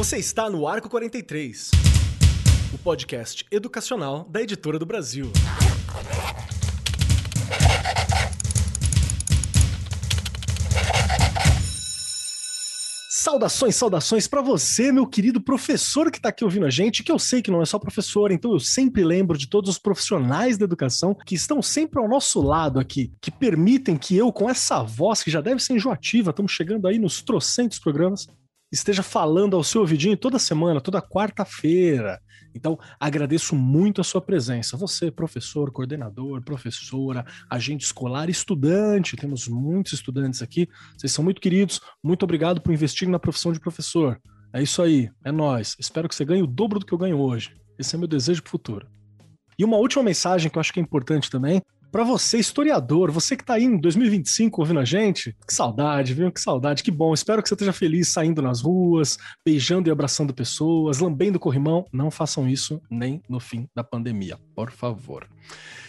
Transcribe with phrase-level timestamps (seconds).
[0.00, 1.72] Você está no Arco 43,
[2.72, 5.30] o podcast educacional da Editora do Brasil.
[13.10, 17.18] Saudações, saudações para você, meu querido professor que está aqui ouvindo a gente, que eu
[17.18, 20.64] sei que não é só professor, então eu sempre lembro de todos os profissionais da
[20.64, 25.22] educação que estão sempre ao nosso lado aqui, que permitem que eu, com essa voz
[25.22, 28.26] que já deve ser enjoativa, estamos chegando aí nos trocentos programas,
[28.70, 32.20] esteja falando ao seu ouvidinho toda semana, toda quarta-feira.
[32.54, 34.76] Então, agradeço muito a sua presença.
[34.76, 39.16] Você, professor, coordenador, professora, agente escolar, estudante.
[39.16, 40.68] Temos muitos estudantes aqui.
[40.96, 41.80] Vocês são muito queridos.
[42.02, 44.20] Muito obrigado por investir na profissão de professor.
[44.52, 45.76] É isso aí, é nós.
[45.78, 47.54] Espero que você ganhe o dobro do que eu ganho hoje.
[47.78, 48.88] Esse é meu desejo para o futuro.
[49.56, 53.36] E uma última mensagem que eu acho que é importante também para você, historiador, você
[53.36, 56.30] que está aí em 2025 ouvindo a gente, que saudade, viu?
[56.30, 57.12] Que saudade, que bom.
[57.12, 61.84] Espero que você esteja feliz saindo nas ruas, beijando e abraçando pessoas, lambendo corrimão.
[61.92, 65.28] Não façam isso nem no fim da pandemia, por favor.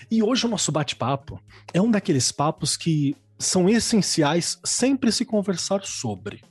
[0.10, 1.40] E hoje o nosso bate-papo
[1.74, 6.42] é um daqueles papos que são essenciais sempre se conversar sobre.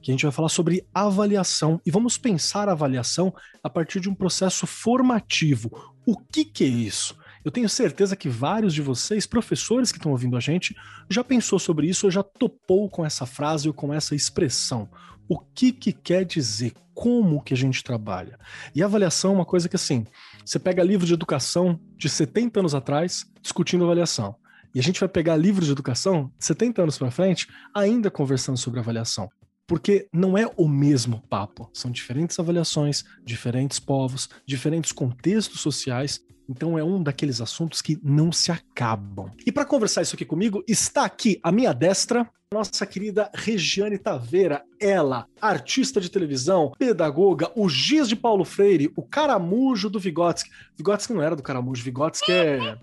[0.00, 4.08] Que a gente vai falar sobre avaliação e vamos pensar a avaliação a partir de
[4.08, 5.94] um processo formativo.
[6.04, 7.16] O que, que é isso?
[7.44, 10.76] Eu tenho certeza que vários de vocês, professores que estão ouvindo a gente,
[11.08, 14.88] já pensou sobre isso ou já topou com essa frase ou com essa expressão.
[15.28, 16.72] O que, que quer dizer?
[16.94, 18.38] Como que a gente trabalha?
[18.74, 20.06] E avaliação é uma coisa que, assim,
[20.44, 24.36] você pega livro de educação de 70 anos atrás discutindo avaliação.
[24.74, 28.80] E a gente vai pegar livros de educação 70 anos para frente ainda conversando sobre
[28.80, 29.28] avaliação
[29.66, 31.70] porque não é o mesmo papo.
[31.72, 36.20] São diferentes avaliações, diferentes povos, diferentes contextos sociais
[36.52, 39.30] então é um daqueles assuntos que não se acabam.
[39.44, 44.62] E para conversar isso aqui comigo, está aqui à minha destra nossa querida Regiane Taveira,
[44.78, 50.50] ela, artista de televisão, pedagoga, o Giz de Paulo Freire, o caramujo do Vygotsky.
[50.76, 52.76] Vygotsky não era do caramujo, Vygotsky é.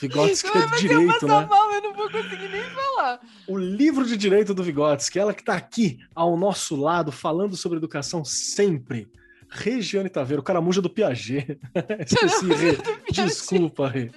[0.00, 1.46] Vygotsky é de direito, né?
[1.46, 3.20] Mal, eu não vou conseguir nem falar.
[3.46, 7.78] O livro de direito do Vygotsky, ela que está aqui ao nosso lado, falando sobre
[7.78, 9.08] educação sempre.
[9.54, 11.58] Regiane Taveira, o caramuja do Piaget.
[12.06, 12.78] Esqueci, Rê.
[13.10, 14.10] Desculpa, Rê.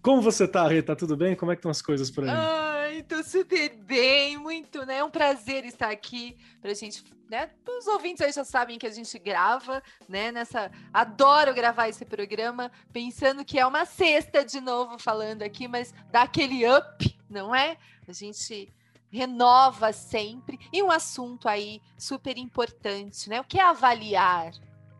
[0.00, 0.80] Como você tá, Rê?
[0.80, 1.36] Tá tudo bem?
[1.36, 2.30] Como é que estão as coisas por aí?
[2.30, 4.98] Ai, tô super bem, muito, né?
[4.98, 7.50] É um prazer estar aqui pra gente, né?
[7.68, 10.32] Os ouvintes aí já sabem que a gente grava, né?
[10.32, 10.70] Nessa.
[10.90, 16.22] Adoro gravar esse programa, pensando que é uma sexta de novo falando aqui, mas dá
[16.22, 17.76] aquele up, não é?
[18.08, 18.72] A gente
[19.10, 20.58] renova sempre.
[20.72, 23.40] E um assunto aí super importante, né?
[23.40, 24.52] O que é avaliar?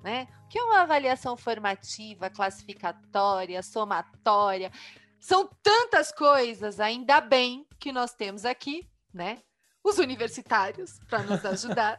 [0.03, 0.29] Né?
[0.45, 4.71] O que é uma avaliação formativa, classificatória, somatória?
[5.19, 9.43] São tantas coisas, ainda bem que nós temos aqui, né?
[9.83, 11.99] Os universitários para nos ajudar.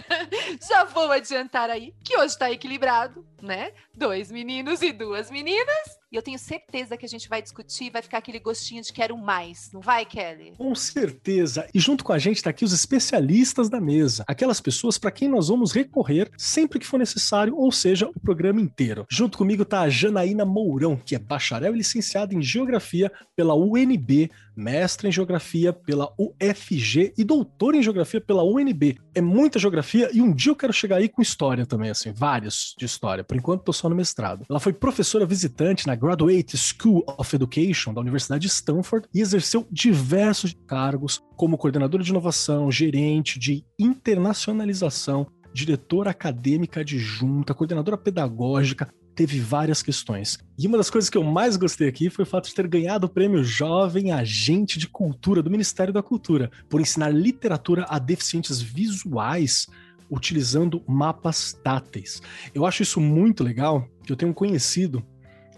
[0.68, 3.72] Já vou adiantar aí que hoje está equilibrado, né?
[3.94, 5.97] Dois meninos e duas meninas.
[6.10, 9.16] E eu tenho certeza que a gente vai discutir, vai ficar aquele gostinho de quero
[9.18, 10.54] mais, não vai, Kelly?
[10.56, 11.68] Com certeza.
[11.74, 15.28] E junto com a gente está aqui os especialistas da mesa, aquelas pessoas para quem
[15.28, 19.04] nós vamos recorrer sempre que for necessário, ou seja, o programa inteiro.
[19.10, 24.30] Junto comigo está a Janaína Mourão, que é bacharel e licenciada em Geografia pela UNB,
[24.56, 28.98] mestra em Geografia pela UFG e doutora em Geografia pela UNB.
[29.14, 32.74] É muita geografia e um dia eu quero chegar aí com história também, assim, vários
[32.78, 33.22] de história.
[33.22, 34.46] Por enquanto, estou só no mestrado.
[34.48, 39.66] Ela foi professora visitante na Graduate School of Education da Universidade de Stanford e exerceu
[39.70, 48.88] diversos cargos como coordenadora de inovação, gerente de internacionalização, diretora acadêmica adjunta, coordenadora pedagógica,
[49.18, 50.38] teve várias questões.
[50.56, 53.06] E uma das coisas que eu mais gostei aqui foi o fato de ter ganhado
[53.06, 58.62] o prêmio Jovem Agente de Cultura do Ministério da Cultura, por ensinar literatura a deficientes
[58.62, 59.66] visuais
[60.08, 62.22] utilizando mapas táteis.
[62.54, 65.04] Eu acho isso muito legal, que eu tenho um conhecido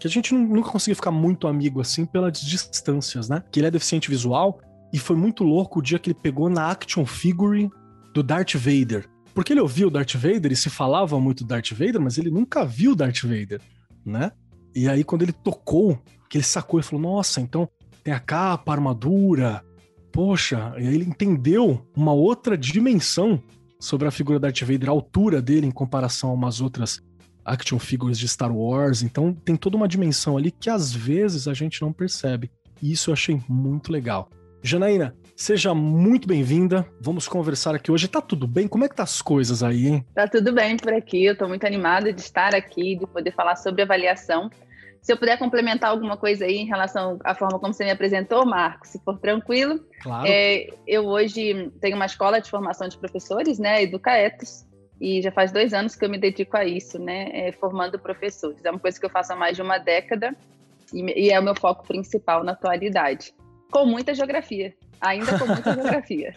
[0.01, 3.43] que a gente nunca conseguiu ficar muito amigo assim pelas distâncias, né?
[3.51, 4.59] Que ele é deficiente visual
[4.91, 7.69] e foi muito louco o dia que ele pegou na action figure
[8.11, 9.07] do Darth Vader.
[9.31, 12.31] Porque ele ouvia o Darth Vader e se falava muito do Darth Vader, mas ele
[12.31, 13.61] nunca viu o Darth Vader,
[14.03, 14.31] né?
[14.73, 17.69] E aí quando ele tocou, que ele sacou e falou: "Nossa, então
[18.03, 19.63] tem a capa, a armadura.
[20.11, 23.39] Poxa, e aí ele entendeu uma outra dimensão
[23.79, 26.99] sobre a figura do Darth Vader, a altura dele em comparação a umas outras
[27.45, 29.01] action figures de Star Wars.
[29.01, 32.51] Então tem toda uma dimensão ali que às vezes a gente não percebe.
[32.81, 34.29] E isso eu achei muito legal.
[34.63, 36.85] Janaína, seja muito bem-vinda.
[36.99, 38.07] Vamos conversar aqui hoje.
[38.07, 38.67] Tá tudo bem?
[38.67, 40.05] Como é que tá as coisas aí, hein?
[40.13, 41.25] Tá tudo bem por aqui.
[41.25, 44.49] Eu tô muito animada de estar aqui, de poder falar sobre avaliação.
[45.01, 48.45] Se eu puder complementar alguma coisa aí em relação à forma como você me apresentou,
[48.45, 49.79] Marco, se for tranquilo.
[50.03, 50.27] Claro.
[50.27, 54.63] É, eu hoje tenho uma escola de formação de professores, né, Educaetos,
[55.01, 57.29] e já faz dois anos que eu me dedico a isso, né?
[57.33, 58.63] É, formando professores.
[58.63, 60.37] É uma coisa que eu faço há mais de uma década
[60.93, 63.33] e, e é o meu foco principal na atualidade.
[63.71, 66.31] Com muita geografia, ainda com muita geografia.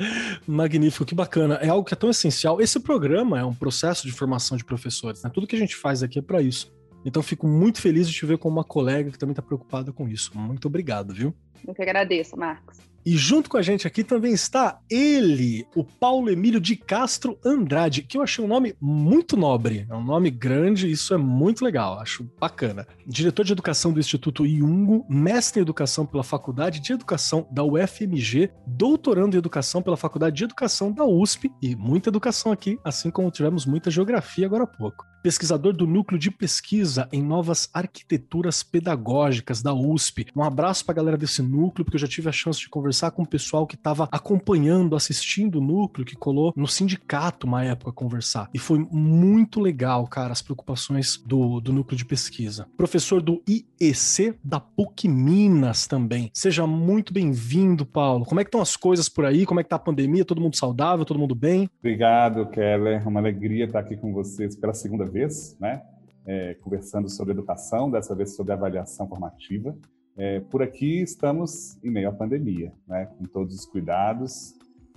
[0.46, 1.56] Magnífico, que bacana.
[1.56, 2.58] É algo que é tão essencial.
[2.58, 5.30] Esse programa é um processo de formação de professores, né?
[5.32, 6.72] Tudo que a gente faz aqui é para isso.
[7.04, 10.08] Então fico muito feliz de te ver como uma colega que também está preocupada com
[10.08, 10.30] isso.
[10.34, 11.34] Muito obrigado, viu?
[11.68, 12.78] Eu que agradeço, Marcos.
[13.06, 18.02] E junto com a gente aqui também está ele, o Paulo Emílio de Castro Andrade,
[18.02, 19.86] que eu achei um nome muito nobre.
[19.90, 22.86] É um nome grande, isso é muito legal, acho bacana.
[23.06, 28.50] Diretor de Educação do Instituto Iungo, mestre em Educação pela Faculdade de Educação da UFMG,
[28.66, 33.30] doutorando em Educação pela Faculdade de Educação da USP e muita educação aqui, assim como
[33.30, 35.04] tivemos muita geografia agora há pouco.
[35.24, 40.26] Pesquisador do Núcleo de Pesquisa em Novas Arquiteturas Pedagógicas da USP.
[40.36, 42.93] Um abraço para a galera desse núcleo, porque eu já tive a chance de conversar
[42.94, 47.64] conversar com o pessoal que estava acompanhando, assistindo o núcleo, que colou no sindicato uma
[47.64, 48.48] época conversar.
[48.54, 52.68] E foi muito legal, cara, as preocupações do, do núcleo de pesquisa.
[52.76, 56.30] Professor do IEC da PUC Minas também.
[56.32, 58.24] Seja muito bem-vindo, Paulo.
[58.24, 59.44] Como é que estão as coisas por aí?
[59.44, 60.24] Como é que tá a pandemia?
[60.24, 61.04] Todo mundo saudável?
[61.04, 61.68] Todo mundo bem?
[61.80, 63.02] Obrigado, Keller.
[63.04, 65.82] É uma alegria estar aqui com vocês pela segunda vez, né?
[66.24, 69.76] É, conversando sobre educação, dessa vez sobre avaliação formativa.
[70.16, 74.54] É, por aqui estamos em meio à pandemia, né, com todos os cuidados,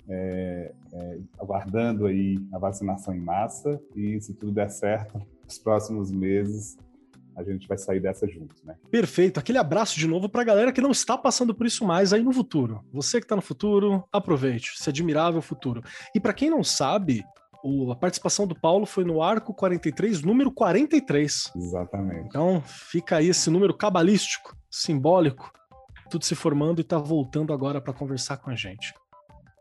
[0.08, 6.12] é, é, aguardando aí a vacinação em massa e se tudo der certo, nos próximos
[6.12, 6.78] meses
[7.36, 8.76] a gente vai sair dessa junto, né?
[8.90, 9.40] Perfeito.
[9.40, 12.24] Aquele abraço de novo para a galera que não está passando por isso mais aí
[12.24, 12.84] no futuro.
[12.92, 14.74] Você que está no futuro, aproveite.
[14.76, 15.84] Esse admirável futuro.
[16.16, 17.24] E para quem não sabe,
[17.64, 21.52] o, a participação do Paulo foi no arco 43, número 43.
[21.56, 22.28] Exatamente.
[22.28, 25.52] Então fica aí esse número cabalístico simbólico,
[26.10, 28.94] tudo se formando e está voltando agora para conversar com a gente.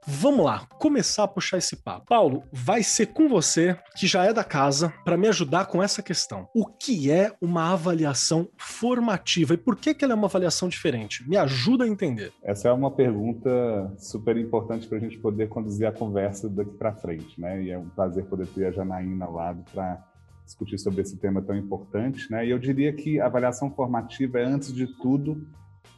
[0.08, 2.06] Vamos lá, começar a puxar esse papo.
[2.06, 6.00] Paulo, vai ser com você, que já é da casa, para me ajudar com essa
[6.00, 6.46] questão.
[6.54, 11.28] O que é uma avaliação formativa e por que, que ela é uma avaliação diferente?
[11.28, 12.32] Me ajuda a entender.
[12.44, 13.50] Essa é uma pergunta
[13.98, 17.64] super importante para a gente poder conduzir a conversa daqui para frente, né?
[17.64, 20.00] E é um prazer poder ter a Janaína ao lado para
[20.44, 22.46] discutir sobre esse tema tão importante, né?
[22.46, 25.44] E eu diria que a avaliação formativa é, antes de tudo,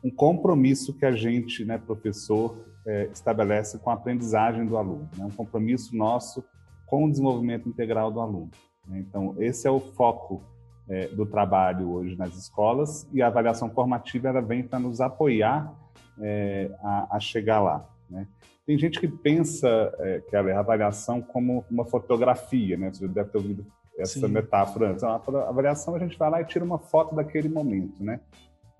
[0.02, 5.24] um compromisso que a gente, né, professor, é, estabelece com a aprendizagem do aluno, né?
[5.24, 6.42] um compromisso nosso
[6.86, 8.50] com o desenvolvimento integral do aluno.
[8.86, 9.04] Né?
[9.06, 10.42] Então, esse é o foco
[10.88, 15.70] é, do trabalho hoje nas escolas e a avaliação formativa ela vem para nos apoiar
[16.18, 17.86] é, a, a, chegar lá.
[18.08, 18.26] Né?
[18.66, 19.68] Tem gente que pensa
[19.98, 22.90] é, que a avaliação como uma fotografia, né?
[22.92, 23.66] Você deve ter ouvido
[23.98, 24.28] essa Sim.
[24.28, 25.04] metáfora antes.
[25.04, 25.14] A
[25.48, 28.20] avaliação a gente vai lá e tira uma foto daquele momento, né?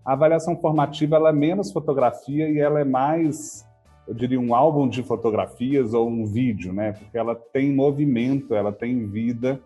[0.05, 3.68] A avaliação formativa ela é menos fotografia e ela é mais,
[4.09, 6.93] eu diria, um álbum de fotografias ou um vídeo, né?
[6.93, 9.61] Porque ela tem movimento, ela tem vida,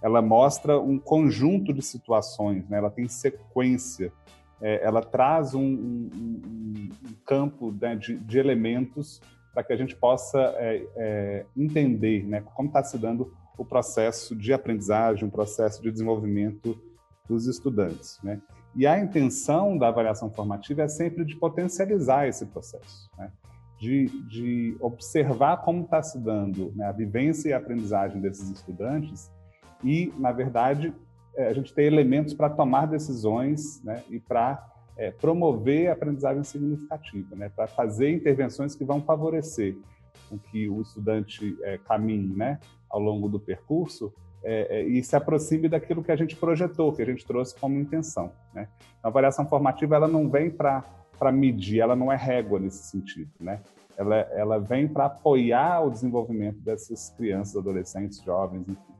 [0.00, 2.78] ela mostra um conjunto de situações, né?
[2.78, 4.12] Ela tem sequência,
[4.62, 6.88] é, ela traz um, um, um
[7.26, 9.20] campo né, de, de, elementos
[9.52, 12.40] para que a gente possa é, é, entender, né?
[12.54, 16.78] Como está se dando o processo de aprendizagem, o processo de desenvolvimento
[17.28, 18.20] dos estudantes.
[18.22, 18.40] Né?
[18.76, 23.32] E a intenção da avaliação formativa é sempre de potencializar esse processo, né?
[23.78, 29.30] De, de, observar como está se dando né, a vivência e a aprendizagem desses estudantes
[29.84, 30.92] e, na verdade,
[31.36, 34.66] é, a gente tem elementos para tomar decisões né, e para
[34.96, 39.76] é, promover a aprendizagem significativa, né, para fazer intervenções que vão favorecer
[40.28, 42.58] com que o estudante é, caminhe né,
[42.90, 47.02] ao longo do percurso é, é, e se aproxime daquilo que a gente projetou, que
[47.02, 48.32] a gente trouxe como intenção.
[48.52, 48.68] Né?
[49.02, 50.84] A avaliação formativa ela não vem para
[51.32, 53.30] medir, ela não é régua nesse sentido.
[53.40, 53.60] Né?
[53.96, 58.98] Ela, ela vem para apoiar o desenvolvimento dessas crianças, adolescentes, jovens, enfim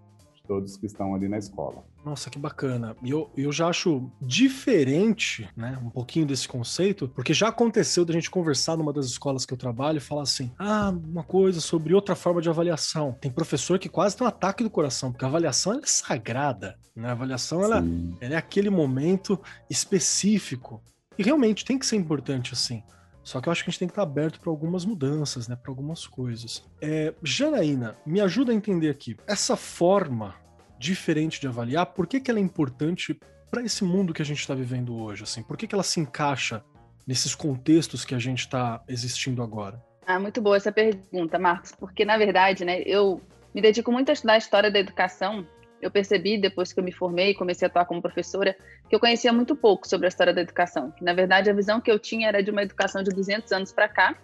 [0.48, 1.84] todos que estão ali na escola.
[2.02, 2.96] Nossa, que bacana.
[3.02, 8.14] E eu, eu já acho diferente, né, um pouquinho desse conceito, porque já aconteceu da
[8.14, 11.94] gente conversar numa das escolas que eu trabalho e falar assim: ah, uma coisa sobre
[11.94, 13.14] outra forma de avaliação.
[13.20, 17.10] Tem professor que quase tem um ataque do coração, porque a avaliação é sagrada, né?
[17.10, 17.84] A avaliação ela,
[18.20, 20.82] ela é aquele momento específico.
[21.18, 22.82] E realmente tem que ser importante assim.
[23.24, 25.56] Só que eu acho que a gente tem que estar aberto para algumas mudanças, né?
[25.56, 26.64] Para algumas coisas.
[26.80, 29.16] É, Janaína, me ajuda a entender aqui.
[29.26, 30.34] Essa forma
[30.78, 33.18] diferente de avaliar, por que, que ela é importante
[33.50, 35.24] para esse mundo que a gente está vivendo hoje?
[35.24, 35.42] Assim?
[35.42, 36.64] Por que, que ela se encaixa
[37.06, 39.82] nesses contextos que a gente está existindo agora?
[40.06, 43.20] Ah, muito boa essa pergunta, Marcos, porque na verdade, né, eu
[43.54, 45.46] me dedico muito a estudar a história da educação
[45.80, 48.56] eu percebi, depois que eu me formei e comecei a atuar como professora,
[48.88, 50.90] que eu conhecia muito pouco sobre a história da educação.
[50.90, 53.72] Que, na verdade, a visão que eu tinha era de uma educação de 200 anos
[53.72, 54.16] para cá,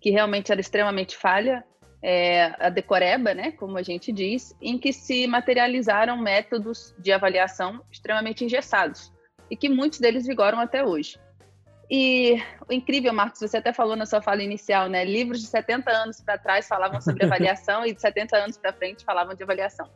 [0.00, 1.64] que realmente era extremamente falha,
[2.02, 7.82] é, a decoreba, né, como a gente diz, em que se materializaram métodos de avaliação
[7.90, 9.10] extremamente engessados
[9.50, 11.18] e que muitos deles vigoram até hoje.
[11.90, 15.04] E o incrível, Marcos, você até falou na sua fala inicial, né?
[15.04, 19.04] Livros de 70 anos para trás falavam sobre avaliação e de 70 anos para frente
[19.04, 19.88] falavam de avaliação.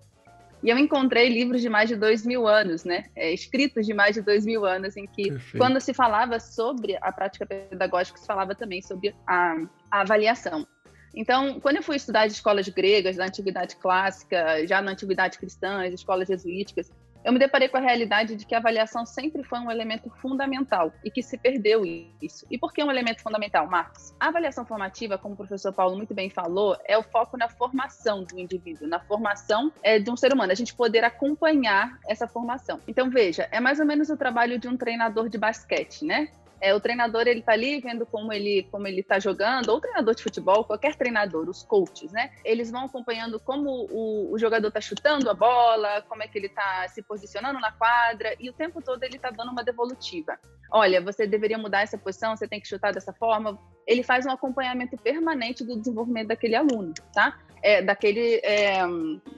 [0.62, 3.04] E eu encontrei livros de mais de dois mil anos, né?
[3.14, 5.58] É, escritos de mais de dois mil anos, em que, Perfeito.
[5.58, 9.54] quando se falava sobre a prática pedagógica, se falava também sobre a,
[9.90, 10.66] a avaliação.
[11.14, 15.84] Então, quando eu fui estudar as escolas gregas, da antiguidade clássica, já na antiguidade cristã,
[15.86, 16.90] as escolas jesuíticas,
[17.24, 20.92] eu me deparei com a realidade de que a avaliação sempre foi um elemento fundamental
[21.04, 21.84] e que se perdeu
[22.20, 22.46] isso.
[22.50, 24.14] E por que um elemento fundamental, Marcos?
[24.18, 28.24] A avaliação formativa, como o professor Paulo muito bem falou, é o foco na formação
[28.24, 32.80] do indivíduo, na formação é, de um ser humano, a gente poder acompanhar essa formação.
[32.86, 36.28] Então, veja, é mais ou menos o trabalho de um treinador de basquete, né?
[36.60, 40.14] É, o treinador ele tá ali vendo como ele como ele tá jogando, ou treinador
[40.14, 42.30] de futebol, qualquer treinador, os coaches, né?
[42.44, 46.48] Eles vão acompanhando como o, o jogador tá chutando a bola, como é que ele
[46.48, 50.38] tá se posicionando na quadra, e o tempo todo ele tá dando uma devolutiva.
[50.70, 53.58] Olha, você deveria mudar essa posição, você tem que chutar dessa forma.
[53.86, 57.38] Ele faz um acompanhamento permanente do desenvolvimento daquele aluno, tá?
[57.62, 58.82] É, daquele é,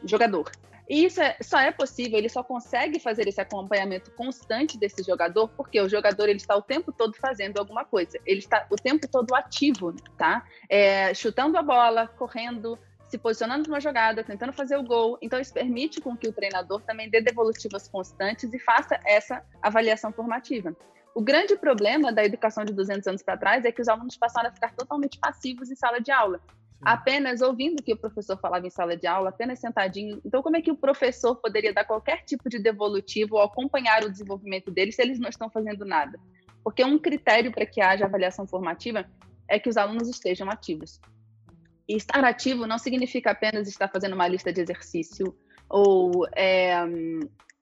[0.04, 0.50] jogador.
[0.90, 5.46] E isso é, só é possível, ele só consegue fazer esse acompanhamento constante desse jogador,
[5.50, 8.18] porque o jogador ele está o tempo todo fazendo alguma coisa.
[8.26, 10.44] Ele está o tempo todo ativo, tá?
[10.68, 15.16] É, chutando a bola, correndo, se posicionando numa jogada, tentando fazer o gol.
[15.22, 20.12] Então, isso permite com que o treinador também dê devolutivas constantes e faça essa avaliação
[20.12, 20.76] formativa.
[21.14, 24.48] O grande problema da educação de 200 anos para trás é que os alunos passaram
[24.48, 26.40] a ficar totalmente passivos em sala de aula
[26.82, 30.20] apenas ouvindo o que o professor falava em sala de aula, apenas sentadinho.
[30.24, 34.10] Então, como é que o professor poderia dar qualquer tipo de devolutivo ou acompanhar o
[34.10, 36.18] desenvolvimento deles se eles não estão fazendo nada?
[36.64, 39.06] Porque um critério para que haja avaliação formativa
[39.48, 41.00] é que os alunos estejam ativos.
[41.88, 45.34] E estar ativo não significa apenas estar fazendo uma lista de exercício
[45.68, 46.84] ou é,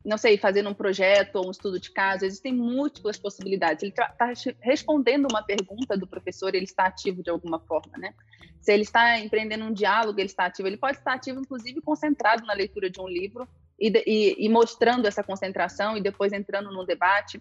[0.05, 3.83] não sei, fazendo um projeto ou um estudo de caso, existem múltiplas possibilidades.
[3.83, 8.15] Ele está respondendo uma pergunta do professor, ele está ativo de alguma forma, né?
[8.61, 10.69] Se ele está empreendendo um diálogo, ele está ativo.
[10.69, 15.07] Ele pode estar ativo, inclusive, concentrado na leitura de um livro e, e, e mostrando
[15.07, 17.41] essa concentração e depois entrando no debate.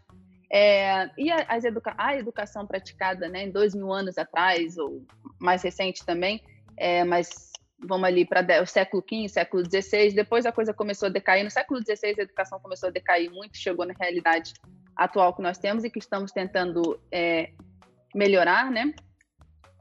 [0.51, 5.05] É, e a, educa a, educação praticada né, em dois mil anos atrás, ou
[5.39, 6.41] mais recente também,
[6.77, 11.11] é, mas vamos ali para o século XV, século XVI, depois a coisa começou a
[11.11, 11.43] decair.
[11.43, 14.53] No século XVI a educação começou a decair muito, chegou na realidade
[14.95, 17.51] atual que nós temos e que estamos tentando é,
[18.15, 18.93] melhorar, né?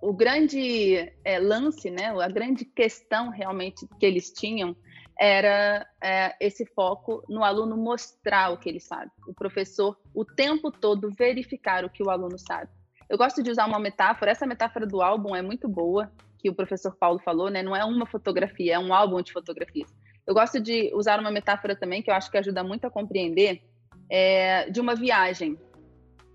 [0.00, 4.76] O grande é, lance, né, a grande questão realmente que eles tinham
[5.19, 10.71] era é, esse foco no aluno mostrar o que ele sabe, o professor o tempo
[10.71, 12.71] todo verificar o que o aluno sabe.
[13.09, 16.55] Eu gosto de usar uma metáfora, essa metáfora do álbum é muito boa, que o
[16.55, 17.62] professor Paulo falou, né?
[17.62, 19.93] Não é uma fotografia, é um álbum de fotografias.
[20.26, 23.62] Eu gosto de usar uma metáfora também que eu acho que ajuda muito a compreender
[24.11, 25.59] é, de uma viagem,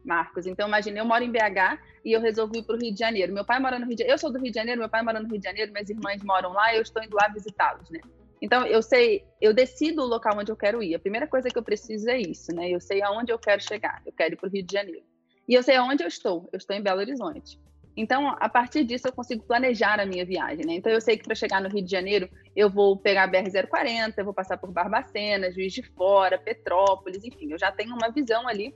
[0.04, 0.48] Marcos.
[0.48, 3.34] Então, imagine, eu moro em BH e eu resolvi ir para o Rio de Janeiro.
[3.34, 5.04] Meu pai mora no Rio de Janeiro, eu sou do Rio de Janeiro, meu pai
[5.04, 8.00] mora no Rio de Janeiro, minhas irmãs moram lá, eu estou indo lá visitá-los, né?
[8.42, 10.96] Então, eu sei, eu decido o local onde eu quero ir.
[10.96, 12.72] A primeira coisa que eu preciso é isso, né?
[12.72, 14.02] Eu sei aonde eu quero chegar.
[14.04, 15.06] Eu quero ir para o Rio de Janeiro.
[15.48, 16.50] E eu sei aonde eu estou.
[16.52, 17.60] Eu estou em Belo Horizonte.
[17.96, 20.66] Então, a partir disso, eu consigo planejar a minha viagem.
[20.66, 20.74] Né?
[20.74, 24.14] Então, eu sei que para chegar no Rio de Janeiro, eu vou pegar a BR-040,
[24.18, 28.48] eu vou passar por Barbacena, Juiz de Fora, Petrópolis, enfim, eu já tenho uma visão
[28.48, 28.74] ali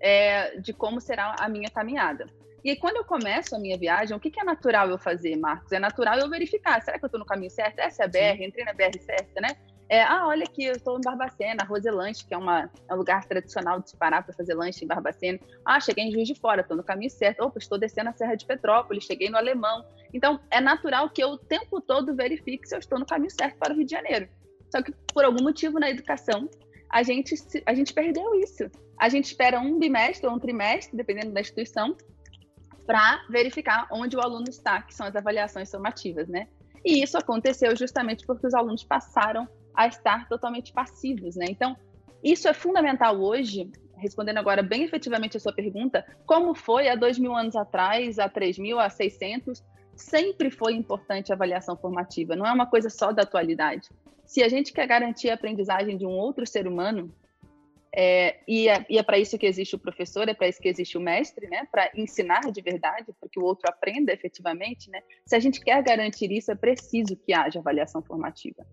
[0.00, 2.26] é, de como será a minha caminhada.
[2.64, 5.36] E aí, quando eu começo a minha viagem, o que, que é natural eu fazer,
[5.36, 5.72] Marcos?
[5.72, 7.78] É natural eu verificar, será que eu estou no caminho certo?
[7.78, 9.56] Essa é a BR, entrei na BR certa, né?
[9.90, 13.24] É, ah, olha aqui, eu estou em Barbacena, Roselanche, que é, uma, é um lugar
[13.24, 15.38] tradicional de se parar para fazer lanche em Barbacena.
[15.64, 17.40] Ah, cheguei em Juiz de Fora, estou no caminho certo.
[17.40, 19.82] Opa, estou descendo a Serra de Petrópolis, cheguei no Alemão.
[20.12, 23.56] Então, é natural que eu o tempo todo verifique se eu estou no caminho certo
[23.56, 24.28] para o Rio de Janeiro.
[24.70, 26.50] Só que, por algum motivo na educação,
[26.90, 28.70] a gente, a gente perdeu isso.
[28.98, 31.96] A gente espera um bimestre ou um trimestre, dependendo da instituição,
[32.86, 36.46] para verificar onde o aluno está, que são as avaliações somativas, né?
[36.84, 41.46] E isso aconteceu justamente porque os alunos passaram a estar totalmente passivos, né?
[41.48, 41.76] Então,
[42.22, 47.18] isso é fundamental hoje, respondendo agora bem efetivamente a sua pergunta, como foi há dois
[47.18, 49.62] mil anos atrás, há três mil, há seiscentos,
[49.94, 53.88] sempre foi importante a avaliação formativa, não é uma coisa só da atualidade.
[54.24, 57.12] Se a gente quer garantir a aprendizagem de um outro ser humano,
[57.94, 60.98] é, e é, é para isso que existe o professor, é para isso que existe
[60.98, 61.66] o mestre, né?
[61.70, 65.00] Para ensinar de verdade, para que o outro aprenda efetivamente, né?
[65.24, 68.66] Se a gente quer garantir isso, é preciso que haja avaliação formativa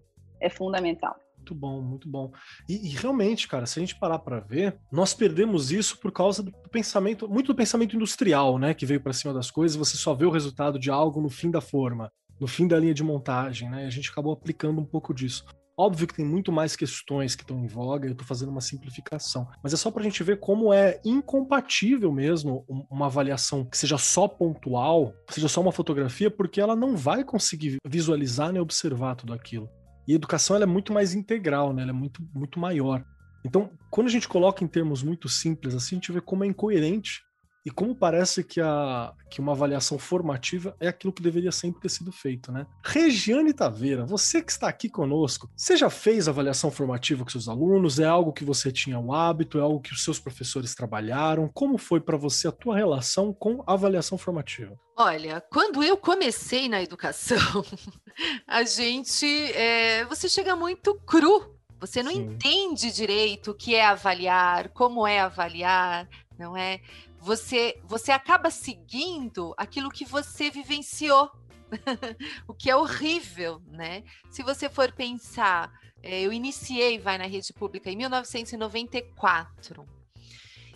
[0.46, 1.16] é fundamental.
[1.38, 2.32] Muito bom, muito bom.
[2.68, 6.42] E, e realmente, cara, se a gente parar para ver, nós perdemos isso por causa
[6.42, 10.14] do pensamento, muito do pensamento industrial, né, que veio para cima das coisas, você só
[10.16, 12.12] vê o resultado de algo no fim da forma.
[12.40, 13.86] no fim da linha de montagem, né?
[13.86, 15.46] E a gente acabou aplicando um pouco disso.
[15.78, 19.48] Óbvio que tem muito mais questões que estão em voga, eu estou fazendo uma simplificação,
[19.62, 23.98] mas é só para a gente ver como é incompatível mesmo uma avaliação que seja
[23.98, 29.34] só pontual, seja só uma fotografia, porque ela não vai conseguir visualizar nem observar tudo
[29.34, 29.70] aquilo.
[30.08, 31.82] E educação é muito mais integral, né?
[31.82, 33.04] ela é muito, muito maior.
[33.44, 36.48] Então, quando a gente coloca em termos muito simples assim, a gente vê como é
[36.48, 37.24] incoerente
[37.66, 41.90] e como parece que, a, que uma avaliação formativa é aquilo que deveria sempre ter
[41.90, 42.68] sido feito, né?
[42.84, 48.00] Regiane Taveira, você que está aqui conosco, você já fez avaliação formativa com seus alunos?
[48.00, 49.58] É algo que você tinha o hábito?
[49.58, 51.50] É algo que os seus professores trabalharam?
[51.52, 54.78] Como foi para você a tua relação com avaliação formativa?
[54.96, 57.66] Olha, quando eu comecei na educação,
[58.48, 62.22] a gente, é, você chega muito cru você não Sim.
[62.22, 66.08] entende direito o que é avaliar, como é avaliar,
[66.38, 66.82] não é?
[67.26, 71.32] Você, você acaba seguindo aquilo que você vivenciou.
[72.48, 74.04] o que é horrível, né?
[74.30, 79.88] Se você for pensar, é, eu iniciei Vai na Rede Pública em 1994.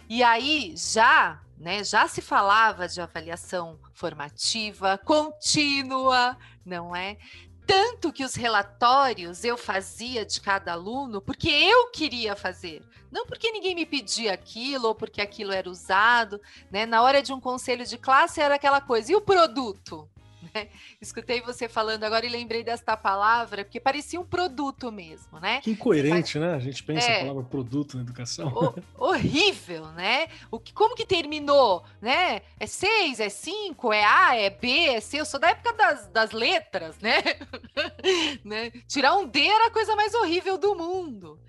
[0.10, 7.20] E aí já, né, já se falava de avaliação formativa contínua, não é?
[7.70, 13.52] Tanto que os relatórios eu fazia de cada aluno porque eu queria fazer, não porque
[13.52, 16.88] ninguém me pedia aquilo ou porque aquilo era usado, né?
[16.88, 20.10] Na hora de um conselho de classe era aquela coisa, e o produto?
[20.54, 20.68] Né?
[21.02, 25.62] Escutei você falando agora e lembrei desta palavra, porque parecia um produto mesmo, né?
[25.62, 26.56] Que incoerente, né?
[26.56, 28.48] A gente pensa é, a palavra produto na educação.
[28.98, 30.28] O, horrível, né?
[30.52, 32.42] O que, como que terminou, né?
[32.60, 35.20] É seis, é cinco, é A, é B, é C.
[35.20, 37.22] Eu sou da época das, das letras, né?
[38.44, 38.72] né?
[38.88, 41.40] Tirar um D era a coisa mais horrível do mundo.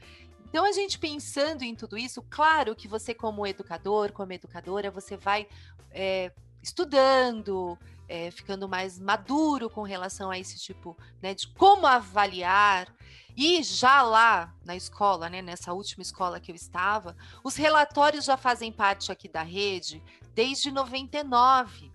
[0.48, 5.16] Então, a gente pensando em tudo isso, claro que você, como educador, como educadora, você
[5.16, 5.46] vai
[5.92, 7.78] é, estudando,
[8.10, 12.92] é, ficando mais maduro com relação a esse tipo né, de como avaliar.
[13.36, 18.36] E já lá na escola, né, nessa última escola que eu estava, os relatórios já
[18.36, 20.02] fazem parte aqui da rede
[20.34, 21.92] desde 99.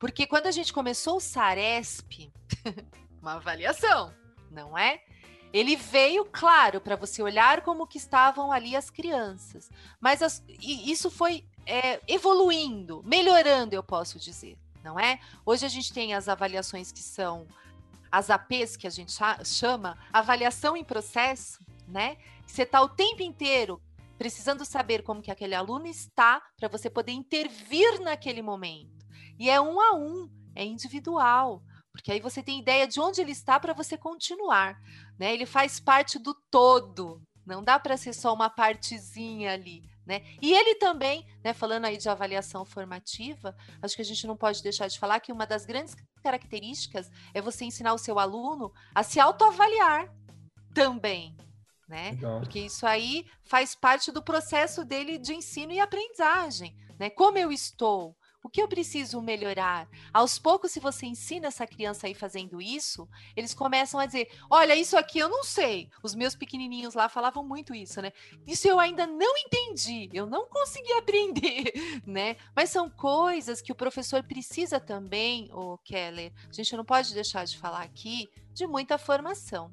[0.00, 2.32] Porque quando a gente começou o SARESP,
[3.22, 4.12] uma avaliação,
[4.50, 5.00] não é?
[5.52, 9.70] Ele veio, claro, para você olhar como que estavam ali as crianças.
[10.00, 15.18] Mas as, isso foi é, evoluindo, melhorando, eu posso dizer, não é?
[15.44, 17.46] Hoje a gente tem as avaliações que são
[18.10, 19.12] as APs, que a gente
[19.44, 22.18] chama, avaliação em processo, né?
[22.46, 23.80] Você está o tempo inteiro
[24.18, 29.04] precisando saber como que aquele aluno está para você poder intervir naquele momento.
[29.38, 31.62] E é um a um, é individual.
[31.92, 34.80] Porque aí você tem ideia de onde ele está para você continuar,
[35.18, 35.32] né?
[35.32, 37.20] Ele faz parte do todo.
[37.44, 40.22] Não dá para ser só uma partezinha ali, né?
[40.40, 44.62] E ele também, né, falando aí de avaliação formativa, acho que a gente não pode
[44.62, 49.02] deixar de falar que uma das grandes características é você ensinar o seu aluno a
[49.02, 50.12] se autoavaliar
[50.74, 51.36] também,
[51.88, 52.12] né?
[52.12, 52.40] Legal.
[52.40, 57.10] Porque isso aí faz parte do processo dele de ensino e aprendizagem, né?
[57.10, 58.16] Como eu estou?
[58.42, 59.88] O que eu preciso melhorar?
[60.12, 64.74] Aos poucos, se você ensina essa criança aí fazendo isso, eles começam a dizer: Olha,
[64.74, 65.88] isso aqui eu não sei.
[66.02, 68.12] Os meus pequenininhos lá falavam muito isso, né?
[68.46, 71.72] Isso eu ainda não entendi, eu não consegui aprender,
[72.04, 72.36] né?
[72.54, 76.32] Mas são coisas que o professor precisa também, o Keller.
[76.48, 79.70] A gente não pode deixar de falar aqui de muita formação.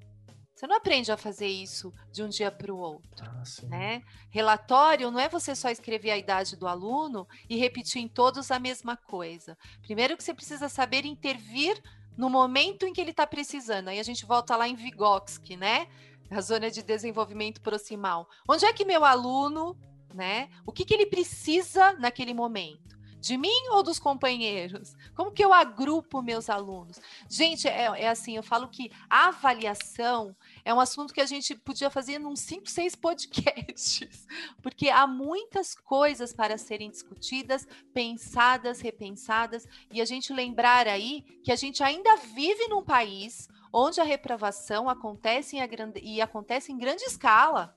[0.59, 3.23] Você não aprende a fazer isso de um dia para o outro.
[3.23, 4.03] Ah, né?
[4.29, 8.59] Relatório não é você só escrever a idade do aluno e repetir em todos a
[8.59, 9.57] mesma coisa.
[9.81, 11.81] Primeiro que você precisa saber intervir
[12.17, 13.87] no momento em que ele está precisando.
[13.87, 15.87] Aí a gente volta lá em Vygotsky, né?
[16.29, 18.27] A zona de desenvolvimento proximal.
[18.45, 19.79] Onde é que meu aluno,
[20.13, 20.49] né?
[20.65, 22.89] O que, que ele precisa naquele momento?
[23.19, 24.95] De mim ou dos companheiros?
[25.13, 26.99] Como que eu agrupo meus alunos?
[27.29, 31.55] Gente, é, é assim, eu falo que a avaliação é um assunto que a gente
[31.55, 34.27] podia fazer num 5, 6 podcasts,
[34.61, 41.51] porque há muitas coisas para serem discutidas, pensadas, repensadas, e a gente lembrar aí que
[41.51, 46.77] a gente ainda vive num país onde a reprovação acontece em, grande, e acontece em
[46.77, 47.75] grande escala,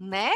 [0.00, 0.32] né?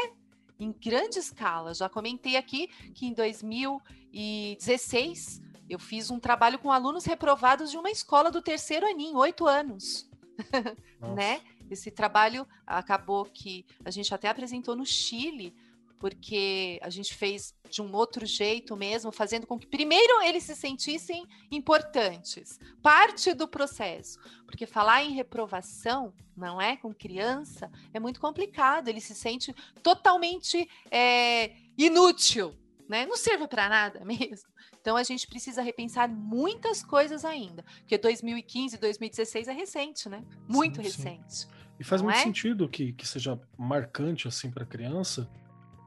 [0.59, 1.73] Em grande escala.
[1.73, 7.89] Já comentei aqui que em 2016 eu fiz um trabalho com alunos reprovados de uma
[7.89, 10.07] escola do terceiro aninho, oito anos.
[11.15, 11.41] né?
[11.73, 15.55] Esse trabalho acabou que a gente até apresentou no Chile,
[15.99, 20.55] porque a gente fez de um outro jeito mesmo, fazendo com que primeiro eles se
[20.55, 24.19] sentissem importantes, parte do processo.
[24.45, 26.75] Porque falar em reprovação, não é?
[26.75, 29.53] Com criança, é muito complicado, ele se sente
[29.83, 32.57] totalmente é, inútil
[32.91, 33.05] né?
[33.05, 34.49] Não serve para nada mesmo.
[34.81, 40.21] Então a gente precisa repensar muitas coisas ainda, porque 2015, 2016 é recente, né?
[40.47, 41.33] Muito sim, recente.
[41.33, 41.47] Sim.
[41.81, 42.21] E faz muito é?
[42.21, 45.27] sentido que, que seja marcante assim para criança,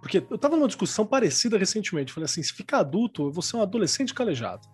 [0.03, 2.13] porque eu estava numa discussão parecida recentemente.
[2.13, 4.67] Falei assim: se ficar adulto, eu vou ser um adolescente calejado.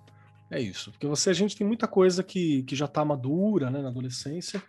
[0.50, 0.90] É isso.
[0.90, 4.62] Porque você, a gente tem muita coisa que, que já está madura né, na adolescência,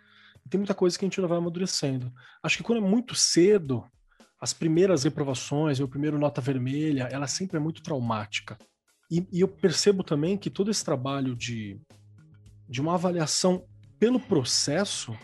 [0.44, 2.12] e tem muita coisa que a gente ainda vai amadurecendo.
[2.42, 3.82] Acho que quando é muito cedo,
[4.38, 8.58] as primeiras reprovações, o primeiro nota vermelha, ela sempre é muito traumática.
[9.10, 11.80] E, e eu percebo também que todo esse trabalho de,
[12.68, 13.66] de uma avaliação
[13.98, 15.16] pelo processo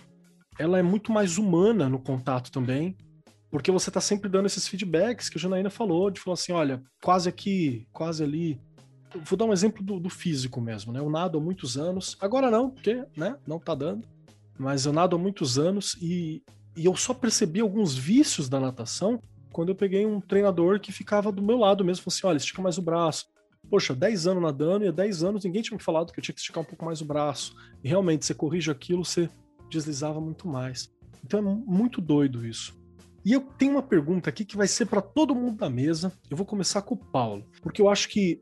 [0.59, 2.97] ela é muito mais humana no contato também,
[3.51, 6.83] porque você está sempre dando esses feedbacks que a Janaína falou, de falar assim, olha,
[7.03, 8.61] quase aqui, quase ali.
[9.25, 11.01] vou dar um exemplo do, do, físico mesmo, né?
[11.01, 14.07] Eu nado há muitos anos, agora não, porque, né, não tá dando,
[14.59, 16.42] mas eu nado há muitos anos e,
[16.77, 19.21] e eu só percebi alguns vícios da natação
[19.53, 22.61] quando eu peguei um treinador que ficava do meu lado mesmo, falou assim, olha, estica
[22.61, 23.27] mais o braço.
[23.71, 26.35] Poxa, 10 anos nadando e há 10 anos ninguém tinha me falado que eu tinha
[26.35, 27.55] que esticar um pouco mais o braço.
[27.83, 29.29] E realmente, você corrige aquilo, você
[29.69, 30.91] deslizava muito mais.
[31.25, 32.77] Então é muito doido isso.
[33.25, 36.13] E eu tenho uma pergunta aqui que vai ser para todo mundo da mesa.
[36.31, 38.41] Eu vou começar com o Paulo, porque eu acho que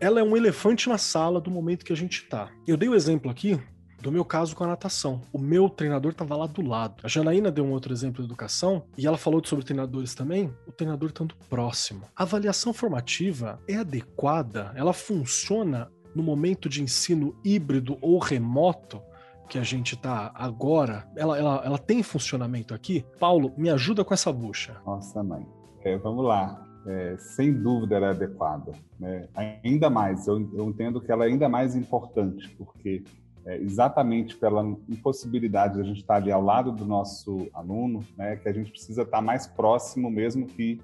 [0.00, 2.50] ela é um elefante na sala do momento que a gente tá.
[2.66, 3.58] Eu dei o um exemplo aqui
[4.00, 5.20] do meu caso com a natação.
[5.32, 7.02] O meu treinador estava lá do lado.
[7.02, 10.52] A Janaína deu um outro exemplo de educação e ela falou sobre treinadores também.
[10.66, 12.02] O treinador tanto próximo.
[12.14, 14.72] A avaliação formativa é adequada?
[14.76, 19.02] Ela funciona no momento de ensino híbrido ou remoto?
[19.48, 23.04] Que a gente está agora, ela, ela, ela tem funcionamento aqui?
[23.18, 24.76] Paulo, me ajuda com essa bucha.
[24.86, 25.46] Nossa, mãe.
[25.84, 26.64] É, vamos lá.
[26.86, 28.72] É, sem dúvida ela é adequada.
[28.98, 29.28] Né?
[29.64, 33.02] Ainda mais, eu, eu, entendo que ela é ainda mais importante, porque
[33.44, 38.36] é, exatamente pela impossibilidade de a gente estar ali ao lado do nosso aluno, né,
[38.36, 40.80] que a gente precisa estar mais próximo mesmo que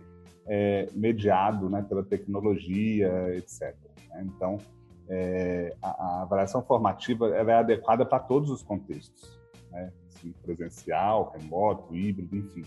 [0.47, 3.75] é, mediado né, pela tecnologia, etc.
[4.11, 4.27] Né?
[4.27, 4.59] Então,
[5.09, 9.39] é, a, a, avaliação formativa é adequada para todos os contextos,
[9.71, 9.93] né?
[10.09, 12.65] assim, presencial, remoto, híbrido, enfim.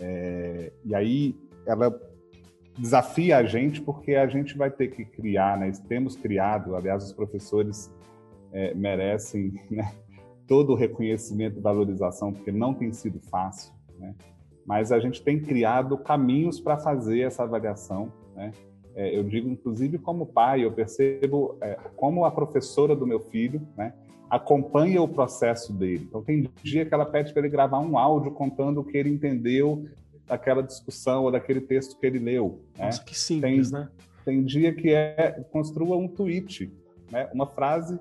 [0.00, 1.36] É, e aí
[1.66, 1.98] ela
[2.78, 5.70] desafia a gente porque a gente vai ter que criar, né?
[5.88, 7.92] temos criado, aliás, os professores
[8.52, 9.92] é, merecem né?
[10.46, 14.14] todo o reconhecimento e valorização, porque não tem sido fácil, né?
[14.66, 18.50] mas a gente tem criado caminhos para fazer essa avaliação, né?
[18.96, 23.60] É, eu digo, inclusive, como pai, eu percebo é, como a professora do meu filho
[23.76, 23.92] né,
[24.30, 26.06] acompanha o processo dele.
[26.08, 29.10] Então, tem dia que ela pede para ele gravar um áudio contando o que ele
[29.10, 29.86] entendeu
[30.26, 32.62] daquela discussão ou daquele texto que ele leu.
[32.76, 32.86] Né?
[32.86, 33.88] Nossa, que simples, tem, né?
[34.24, 36.72] Tem dia que é construa um tweet,
[37.12, 37.28] né?
[37.34, 38.00] uma frase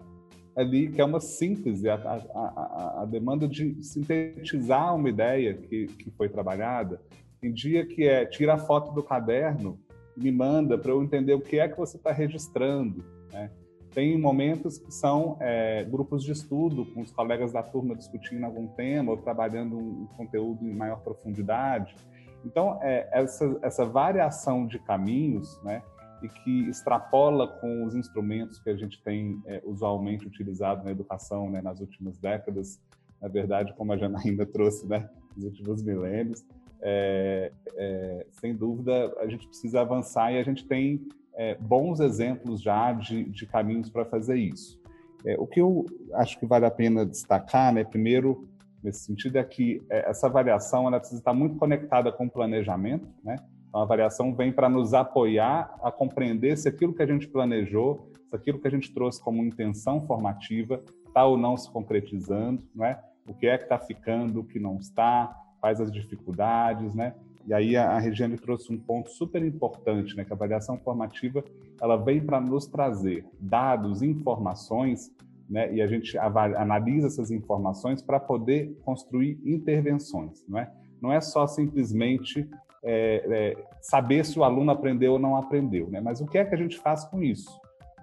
[0.56, 5.88] ali que é uma síntese, a, a, a, a demanda de sintetizar uma ideia que,
[5.88, 7.02] que foi trabalhada.
[7.42, 9.78] Tem dia que é tira a foto do caderno
[10.16, 13.04] me manda para eu entender o que é que você está registrando.
[13.32, 13.52] Né?
[13.92, 18.68] Tem momentos que são é, grupos de estudo, com os colegas da turma discutindo algum
[18.68, 21.96] tema ou trabalhando um conteúdo em maior profundidade.
[22.44, 25.82] Então, é, essa, essa variação de caminhos, né,
[26.22, 31.50] e que extrapola com os instrumentos que a gente tem é, usualmente utilizado na educação
[31.50, 32.80] né, nas últimas décadas,
[33.22, 36.46] na verdade, como a Janaína trouxe, né, nos últimos milênios,
[36.88, 42.62] é, é, sem dúvida, a gente precisa avançar e a gente tem é, bons exemplos
[42.62, 44.80] já de, de caminhos para fazer isso.
[45.26, 48.48] É, o que eu acho que vale a pena destacar, né, primeiro,
[48.84, 53.08] nesse sentido, é que é, essa avaliação ela precisa estar muito conectada com o planejamento.
[53.24, 53.38] Né?
[53.68, 58.12] Então, a avaliação vem para nos apoiar a compreender se aquilo que a gente planejou,
[58.30, 63.00] se aquilo que a gente trouxe como intenção formativa está ou não se concretizando, né?
[63.28, 65.36] o que é que está ficando, o que não está,
[65.66, 67.16] quais as dificuldades, né?
[67.48, 70.24] E aí a, a Regiane trouxe um ponto super importante, né?
[70.24, 71.44] Que a avaliação formativa
[71.82, 75.12] ela vem para nos trazer dados, informações,
[75.50, 75.74] né?
[75.74, 80.72] E a gente analisa essas informações para poder construir intervenções, não é?
[81.02, 82.48] Não é só simplesmente
[82.84, 86.00] é, é, saber se o aluno aprendeu ou não aprendeu, né?
[86.00, 87.50] Mas o que é que a gente faz com isso?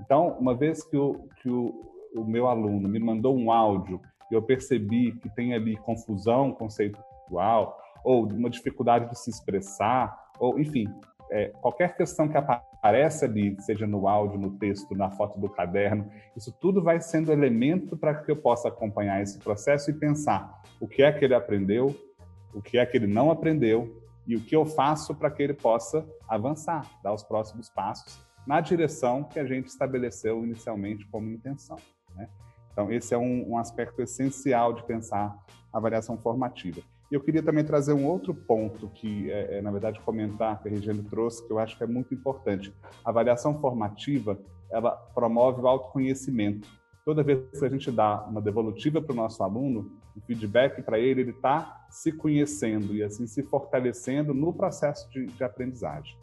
[0.01, 1.73] Então, uma vez que o, que o,
[2.17, 4.01] o meu aluno me mandou um áudio
[4.35, 6.99] eu percebi que tem ali confusão conceito,
[7.33, 10.87] intelectual, ou uma dificuldade de se expressar, ou enfim,
[11.31, 16.11] é, qualquer questão que aparece ali, seja no áudio, no texto, na foto do caderno,
[16.37, 20.87] isso tudo vai sendo elemento para que eu possa acompanhar esse processo e pensar o
[20.87, 21.95] que é que ele aprendeu,
[22.53, 25.55] o que é que ele não aprendeu e o que eu faço para que ele
[25.55, 31.77] possa avançar, dar os próximos passos na direção que a gente estabeleceu inicialmente como intenção.
[32.15, 32.29] Né?
[32.73, 35.37] Então, esse é um, um aspecto essencial de pensar
[35.73, 36.83] a avaliação formativa.
[37.13, 40.71] Eu queria também trazer um outro ponto que, é, é, na verdade, comentar que a
[40.71, 42.75] Regiane trouxe, que eu acho que é muito importante.
[43.05, 46.67] A avaliação formativa, ela promove o autoconhecimento.
[47.05, 50.99] Toda vez que a gente dá uma devolutiva para o nosso aluno, um feedback para
[50.99, 56.17] ele, ele está se conhecendo e assim se fortalecendo no processo de, de aprendizagem.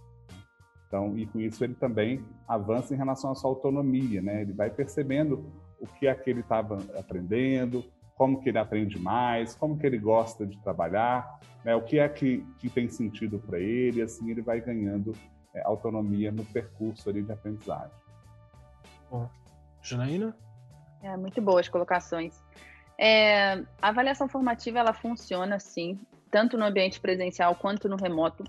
[0.87, 4.41] Então, e com isso ele também avança em relação à sua autonomia, né?
[4.41, 5.45] Ele vai percebendo
[5.79, 7.85] o que é que ele estava aprendendo,
[8.19, 11.73] como que ele aprende mais, como que ele gosta de trabalhar, né?
[11.73, 15.13] o que é que, que tem sentido para ele, assim ele vai ganhando
[15.55, 17.95] é, autonomia no percurso ali de aprendizagem.
[19.09, 19.29] Bom,
[19.81, 20.35] Janaína?
[21.01, 22.43] É, muito boas colocações.
[22.97, 25.97] É, a avaliação formativa ela funciona sim,
[26.29, 28.43] tanto no ambiente presencial quanto no remoto.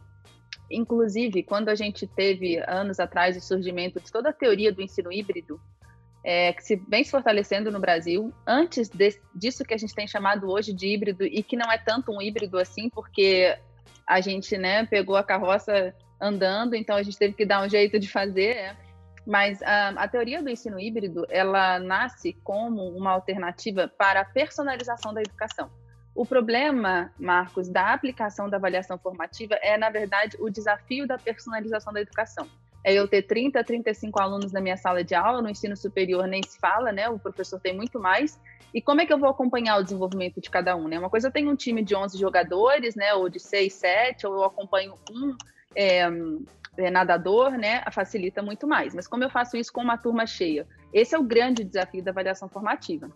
[0.68, 5.12] Inclusive, quando a gente teve anos atrás o surgimento de toda a teoria do ensino
[5.12, 5.60] híbrido,
[6.22, 10.06] é, que se vem se fortalecendo no Brasil, antes de, disso que a gente tem
[10.06, 13.56] chamado hoje de híbrido, e que não é tanto um híbrido assim, porque
[14.06, 17.98] a gente né, pegou a carroça andando, então a gente teve que dar um jeito
[17.98, 18.56] de fazer.
[18.56, 18.76] É.
[19.26, 25.14] Mas a, a, teoria do ensino híbrido, ela nasce como uma alternativa para a personalização
[25.14, 25.70] da educação.
[26.14, 31.92] O problema, Marcos, da aplicação da avaliação formativa é, na verdade, o desafio da personalização
[31.92, 32.48] da educação.
[32.82, 36.42] É eu ter 30, 35 alunos na minha sala de aula, no ensino superior nem
[36.42, 37.08] se fala, né?
[37.08, 38.40] O professor tem muito mais.
[38.72, 40.98] E como é que eu vou acompanhar o desenvolvimento de cada um, né?
[40.98, 43.12] Uma coisa eu tenho um time de 11 jogadores, né?
[43.14, 45.36] Ou de 6, 7, ou eu acompanho um
[45.74, 46.08] é,
[46.78, 47.82] é, nadador, né?
[47.92, 48.94] Facilita muito mais.
[48.94, 50.66] Mas como eu faço isso com uma turma cheia?
[50.92, 53.10] Esse é o grande desafio da avaliação formativa.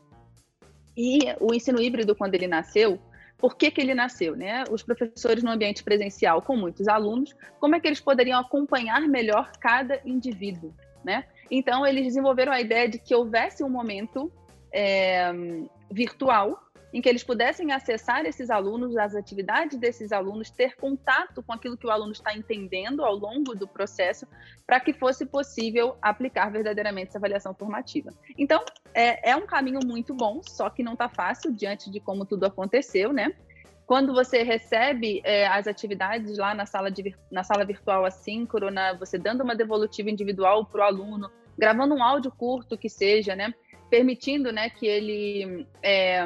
[0.97, 3.01] E o ensino híbrido, quando ele nasceu,
[3.37, 4.37] por que, que ele nasceu?
[4.37, 4.65] Né?
[4.71, 9.53] Os professores no ambiente presencial com muitos alunos, como é que eles poderiam acompanhar melhor
[9.61, 10.73] cada indivíduo?
[11.05, 11.25] Né?
[11.51, 14.33] Então, eles desenvolveram a ideia de que houvesse um momento
[14.73, 15.31] é,
[15.91, 16.64] virtual
[16.95, 21.77] em que eles pudessem acessar esses alunos, as atividades desses alunos, ter contato com aquilo
[21.77, 24.29] que o aluno está entendendo ao longo do processo,
[24.65, 28.11] para que fosse possível aplicar verdadeiramente essa avaliação formativa.
[28.39, 32.25] Então, é, é um caminho muito bom, só que não está fácil diante de como
[32.25, 33.35] tudo aconteceu, né?
[33.87, 39.19] Quando você recebe é, as atividades lá na sala, de, na sala virtual assíncrona, você
[39.19, 41.29] dando uma devolutiva individual para o aluno,
[41.59, 43.53] gravando um áudio curto que seja, né?
[43.91, 46.25] Permitindo né, que ele é,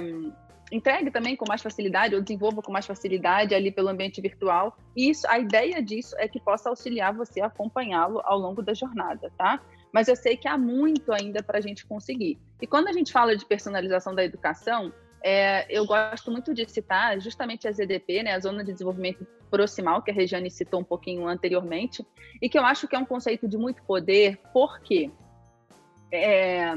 [0.71, 4.77] entregue também com mais facilidade ou desenvolva com mais facilidade ali pelo ambiente virtual.
[4.97, 8.75] E isso, a ideia disso é que possa auxiliar você a acompanhá-lo ao longo da
[8.75, 9.61] jornada, tá?
[9.93, 12.39] Mas eu sei que há muito ainda para a gente conseguir.
[12.61, 17.19] E quando a gente fala de personalização da educação, é, eu gosto muito de citar
[17.21, 21.27] justamente a ZDP, né, a Zona de Desenvolvimento Proximal, que a Regiane citou um pouquinho
[21.27, 22.07] anteriormente,
[22.41, 25.11] e que eu acho que é um conceito de muito poder, porque
[26.13, 26.75] é,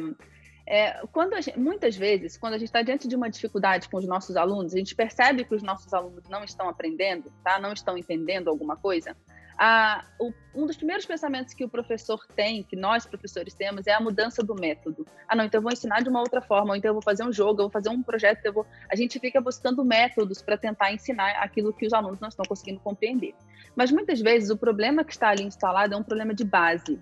[0.65, 4.05] é, quando gente, muitas vezes, quando a gente está diante de uma dificuldade com os
[4.05, 7.59] nossos alunos, a gente percebe que os nossos alunos não estão aprendendo, tá?
[7.59, 9.15] não estão entendendo alguma coisa.
[9.57, 13.93] A, o, um dos primeiros pensamentos que o professor tem, que nós professores temos, é
[13.93, 15.05] a mudança do método.
[15.27, 17.23] Ah, não, então eu vou ensinar de uma outra forma, ou então eu vou fazer
[17.23, 18.65] um jogo, eu vou fazer um projeto, eu vou...
[18.89, 22.79] a gente fica buscando métodos para tentar ensinar aquilo que os alunos não estão conseguindo
[22.79, 23.35] compreender.
[23.75, 26.99] Mas muitas vezes o problema que está ali instalado é um problema de base,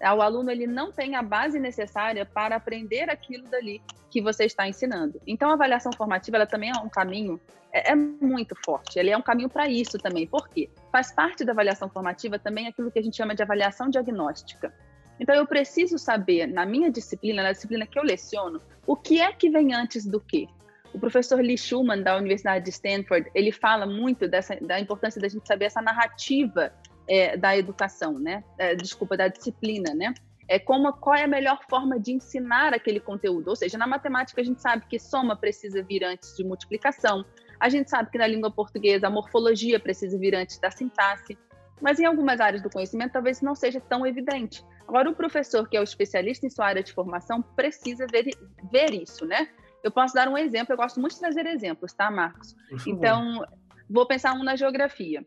[0.00, 4.68] o aluno ele não tem a base necessária para aprender aquilo dali que você está
[4.68, 5.20] ensinando.
[5.26, 7.40] Então, a avaliação formativa ela também é um caminho
[7.72, 8.98] é, é muito forte.
[8.98, 10.26] Ele é um caminho para isso também.
[10.26, 10.70] Por quê?
[10.90, 14.72] Faz parte da avaliação formativa também aquilo que a gente chama de avaliação diagnóstica.
[15.18, 19.32] Então, eu preciso saber, na minha disciplina, na disciplina que eu leciono, o que é
[19.32, 20.46] que vem antes do quê.
[20.92, 25.28] O professor Lee Schumann, da Universidade de Stanford, ele fala muito dessa, da importância da
[25.28, 26.72] gente saber essa narrativa
[27.08, 28.42] é, da educação, né?
[28.58, 30.14] É, desculpa, da disciplina, né?
[30.48, 33.48] É como qual é a melhor forma de ensinar aquele conteúdo.
[33.48, 37.24] Ou seja, na matemática a gente sabe que soma precisa vir antes de multiplicação.
[37.58, 41.36] A gente sabe que na língua portuguesa a morfologia precisa vir antes da sintaxe.
[41.80, 44.64] Mas em algumas áreas do conhecimento talvez não seja tão evidente.
[44.86, 48.30] Agora, o professor, que é o especialista em sua área de formação, precisa ver,
[48.70, 49.48] ver isso, né?
[49.82, 52.54] Eu posso dar um exemplo, eu gosto muito de trazer exemplos, tá, Marcos?
[52.86, 53.44] Então,
[53.90, 55.24] vou pensar um na geografia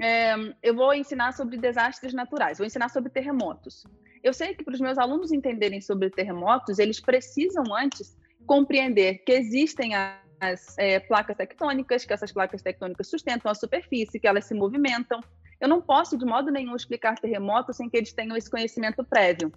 [0.00, 3.84] é, eu vou ensinar sobre desastres naturais, vou ensinar sobre terremotos.
[4.22, 9.32] Eu sei que para os meus alunos entenderem sobre terremotos, eles precisam antes compreender que
[9.32, 9.94] existem
[10.40, 15.20] as é, placas tectônicas, que essas placas tectônicas sustentam a superfície, que elas se movimentam.
[15.60, 19.52] Eu não posso, de modo nenhum, explicar terremoto sem que eles tenham esse conhecimento prévio.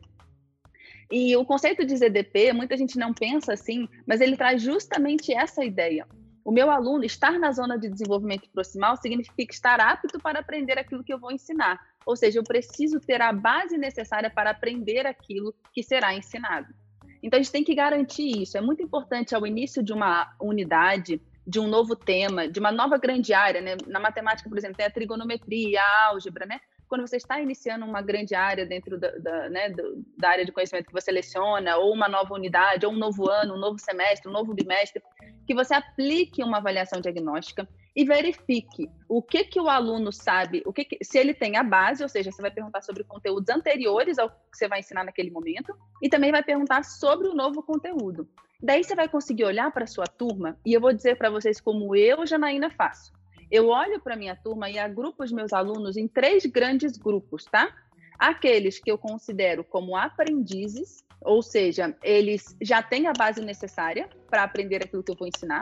[1.10, 5.64] E o conceito de ZDP, muita gente não pensa assim, mas ele traz justamente essa
[5.64, 6.08] ideia.
[6.46, 11.04] O meu aluno estar na zona de desenvolvimento proximal significa estar apto para aprender aquilo
[11.04, 11.80] que eu vou ensinar.
[12.06, 16.74] Ou seja, eu preciso ter a base necessária para aprender aquilo que será ensinado.
[17.22, 18.58] Então, a gente tem que garantir isso.
[18.58, 22.98] É muito importante ao início de uma unidade, de um novo tema, de uma nova
[22.98, 23.78] grande área, né?
[23.88, 26.60] Na matemática, por exemplo, tem a trigonometria, a álgebra, né?
[26.94, 29.74] Quando você está iniciando uma grande área dentro da, da, né,
[30.16, 33.56] da área de conhecimento que você seleciona, ou uma nova unidade, ou um novo ano,
[33.56, 35.02] um novo semestre, um novo bimestre,
[35.48, 40.72] que você aplique uma avaliação diagnóstica e verifique o que que o aluno sabe, o
[40.72, 44.20] que, que se ele tem a base, ou seja, você vai perguntar sobre conteúdos anteriores
[44.20, 48.30] ao que você vai ensinar naquele momento, e também vai perguntar sobre o novo conteúdo.
[48.62, 51.96] Daí você vai conseguir olhar para sua turma, e eu vou dizer para vocês como
[51.96, 53.12] eu, Janaína, faço.
[53.52, 57.74] Eu olho para minha turma e agrupo os meus alunos em três grandes grupos, tá?
[58.18, 64.44] Aqueles que eu considero como aprendizes, ou seja, eles já têm a base necessária para
[64.44, 65.62] aprender aquilo que eu vou ensinar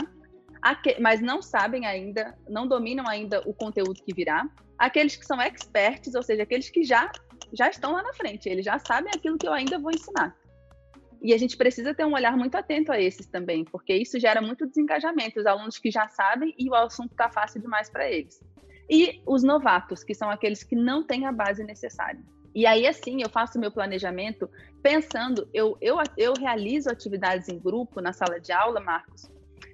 [1.00, 4.48] mas não sabem ainda, não dominam ainda o conteúdo que virá.
[4.78, 7.12] Aqueles que são experts, ou seja, aqueles que já,
[7.52, 10.36] já estão lá na frente, eles já sabem aquilo que eu ainda vou ensinar.
[11.22, 14.42] E a gente precisa ter um olhar muito atento a esses também, porque isso gera
[14.42, 18.44] muito desengajamento, os alunos que já sabem e o assunto está fácil demais para eles.
[18.90, 22.20] E os novatos, que são aqueles que não têm a base necessária.
[22.54, 24.50] E aí, assim, eu faço meu planejamento
[24.82, 29.32] pensando, eu, eu, eu realizo atividades em grupo na sala de aula, Marcos,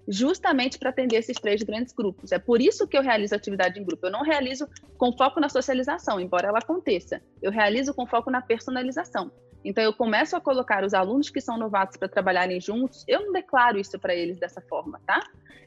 [0.07, 2.31] justamente para atender esses três grandes grupos.
[2.31, 4.05] É por isso que eu realizo atividade em grupo.
[4.05, 7.21] Eu não realizo com foco na socialização, embora ela aconteça.
[7.41, 9.31] Eu realizo com foco na personalização.
[9.63, 13.04] Então, eu começo a colocar os alunos que são novatos para trabalharem juntos.
[13.08, 15.20] Eu não declaro isso para eles dessa forma, tá?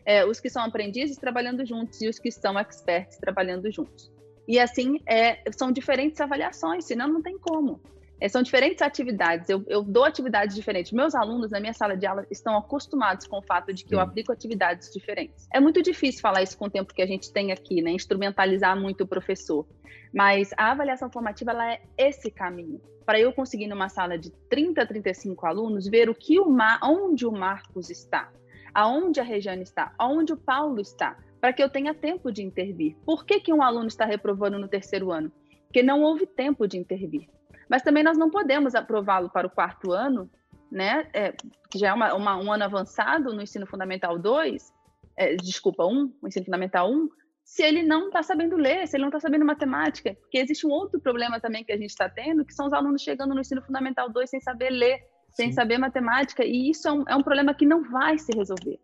[0.04, 4.10] É, os que são aprendizes trabalhando juntos e os que são experts trabalhando juntos.
[4.48, 7.80] E assim, é, são diferentes avaliações, senão não tem como.
[8.20, 10.92] É, são diferentes atividades, eu, eu, dou atividades diferentes.
[10.92, 13.94] Meus alunos na minha sala de aula estão acostumados com o fato de que Sim.
[13.94, 15.48] eu aplico atividades diferentes.
[15.52, 17.92] É muito difícil falar isso com o tempo que a gente tem aqui, né?
[17.92, 19.66] Instrumentalizar muito o professor.
[20.12, 22.80] Mas a avaliação formativa ela é esse caminho.
[23.06, 26.78] Para eu conseguir, numa sala de 30 a 35 alunos, ver o que o Mar,
[26.82, 28.30] onde o Marcos está,
[28.74, 32.96] aonde a Regiane está, aonde o Paulo está, para que eu tenha tempo de intervir.
[33.04, 35.32] Por que, que um aluno está reprovando no terceiro ano?
[35.66, 37.28] Porque não houve tempo de intervir.
[37.70, 40.28] Mas também nós não podemos aprová-lo para o quarto ano,
[40.72, 41.08] né?
[41.14, 41.32] É,
[41.70, 44.72] que já é uma, uma, um ano avançado no ensino fundamental 2,
[45.16, 47.08] é, desculpa, 1, um, o ensino fundamental 1,
[47.44, 50.16] se ele não está sabendo ler, se ele não está sabendo matemática.
[50.20, 53.02] Porque existe um outro problema também que a gente está tendo, que são os alunos
[53.02, 54.98] chegando no ensino fundamental 2 sem saber ler,
[55.30, 55.52] sem Sim.
[55.52, 58.80] saber matemática, e isso é um, é um problema que não vai se resolver.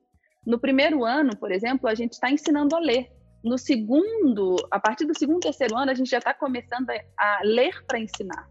[0.46, 3.10] No primeiro ano, por exemplo, a gente está ensinando a ler.
[3.42, 7.40] No segundo, a partir do segundo, terceiro ano, a gente já está começando a, a
[7.42, 8.48] ler para ensinar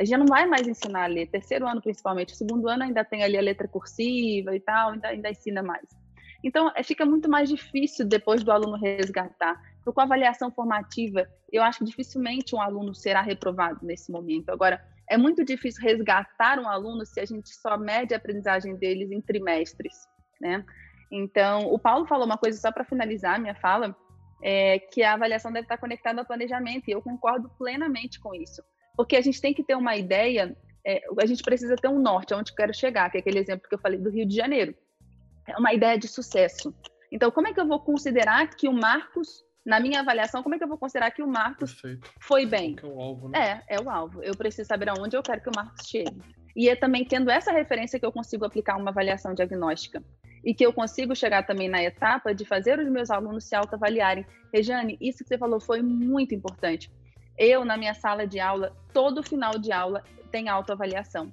[0.00, 3.22] a gente não vai mais ensinar a ler, terceiro ano principalmente, segundo ano ainda tem
[3.22, 5.86] ali a letra cursiva e tal, ainda, ainda ensina mais.
[6.42, 9.60] Então, é, fica muito mais difícil depois do aluno resgatar.
[9.78, 14.48] Então, com a avaliação formativa, eu acho que dificilmente um aluno será reprovado nesse momento.
[14.48, 19.10] Agora, é muito difícil resgatar um aluno se a gente só mede a aprendizagem deles
[19.10, 20.08] em trimestres,
[20.40, 20.64] né?
[21.12, 23.94] Então, o Paulo falou uma coisa só para finalizar minha fala,
[24.42, 28.62] é que a avaliação deve estar conectada ao planejamento, e eu concordo plenamente com isso
[29.00, 30.54] porque a gente tem que ter uma ideia,
[30.86, 33.66] é, a gente precisa ter um norte, aonde eu quero chegar, que é aquele exemplo
[33.66, 34.74] que eu falei do Rio de Janeiro.
[35.48, 36.74] É uma ideia de sucesso.
[37.10, 40.58] Então, como é que eu vou considerar que o Marcos, na minha avaliação, como é
[40.58, 42.10] que eu vou considerar que o Marcos Perfeito.
[42.20, 42.76] foi bem?
[42.82, 43.62] É o alvo, né?
[43.66, 44.22] É, é o alvo.
[44.22, 46.20] Eu preciso saber aonde eu quero que o Marcos chegue.
[46.54, 50.04] E é também tendo essa referência que eu consigo aplicar uma avaliação diagnóstica.
[50.44, 54.26] E que eu consigo chegar também na etapa de fazer os meus alunos se autoavaliarem.
[54.52, 56.92] Rejane, isso que você falou foi muito importante.
[57.40, 61.32] Eu, na minha sala de aula, todo final de aula tem autoavaliação.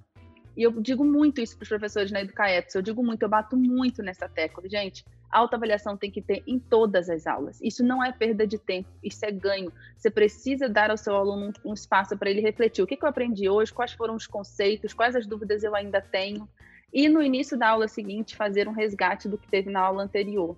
[0.55, 3.57] E eu digo muito isso para os professores na Educaetos, eu digo muito, eu bato
[3.57, 4.63] muito nessa tecla.
[4.69, 7.59] Gente, autoavaliação tem que ter em todas as aulas.
[7.61, 9.69] Isso não é perda de tempo, isso é ganho.
[9.97, 12.81] Você precisa dar ao seu aluno um, espaço para ele refletir.
[12.81, 13.73] O que, que eu aprendi hoje?
[13.73, 14.93] Quais foram os conceitos?
[14.93, 16.47] Quais as dúvidas eu ainda tenho?
[16.93, 20.55] E no início da aula seguinte, fazer um resgate do que teve na aula anterior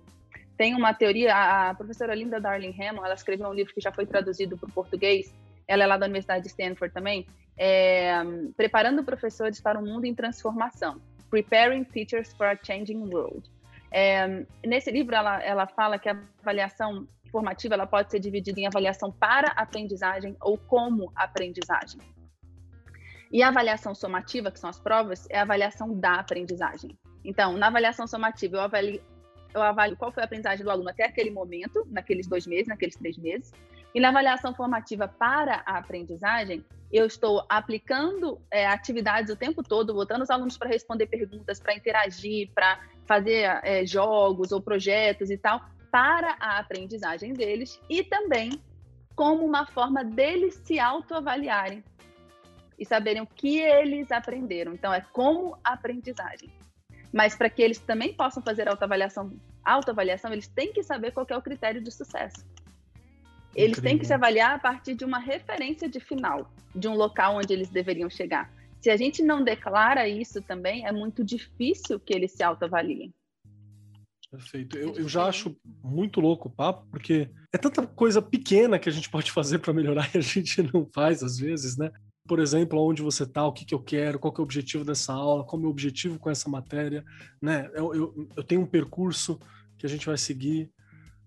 [0.60, 4.04] tem uma teoria, a professora Linda Darling Hammond, ela escreveu um livro que já foi
[4.04, 5.34] traduzido para o português,
[5.70, 7.24] ela é lá da Universidade de Stanford também,
[7.56, 8.12] é,
[8.56, 13.48] preparando professores para um mundo em transformação, Preparing Teachers for a Changing World.
[13.92, 18.66] É, nesse livro, ela, ela fala que a avaliação formativa ela pode ser dividida em
[18.66, 22.00] avaliação para aprendizagem ou como aprendizagem.
[23.30, 26.98] E a avaliação somativa, que são as provas, é a avaliação da aprendizagem.
[27.24, 29.00] Então, na avaliação somativa, eu avalio,
[29.54, 32.96] eu avalio qual foi a aprendizagem do aluno até aquele momento, naqueles dois meses, naqueles
[32.96, 33.52] três meses.
[33.94, 39.94] E na avaliação formativa para a aprendizagem, eu estou aplicando é, atividades o tempo todo,
[39.94, 45.36] botando os alunos para responder perguntas, para interagir, para fazer é, jogos ou projetos e
[45.36, 45.60] tal,
[45.90, 48.50] para a aprendizagem deles e também
[49.14, 51.84] como uma forma deles se autoavaliarem
[52.78, 54.72] e saberem o que eles aprenderam.
[54.72, 56.48] Então, é como aprendizagem.
[57.12, 59.32] Mas para que eles também possam fazer autoavaliação,
[59.64, 62.46] autoavaliação, eles têm que saber qual é o critério de sucesso.
[63.54, 63.82] Eles Incrível.
[63.90, 67.52] têm que se avaliar a partir de uma referência de final, de um local onde
[67.52, 68.52] eles deveriam chegar.
[68.80, 73.12] Se a gente não declara isso também, é muito difícil que eles se autoavaliem.
[74.30, 74.78] Perfeito.
[74.78, 78.92] Eu, eu já acho muito louco o papo, porque é tanta coisa pequena que a
[78.92, 81.90] gente pode fazer para melhorar e a gente não faz às vezes, né?
[82.26, 84.84] Por exemplo, onde você está, o que, que eu quero, qual que é o objetivo
[84.84, 87.04] dessa aula, qual é o meu objetivo com essa matéria,
[87.42, 87.68] né?
[87.74, 89.40] Eu, eu, eu tenho um percurso
[89.76, 90.70] que a gente vai seguir.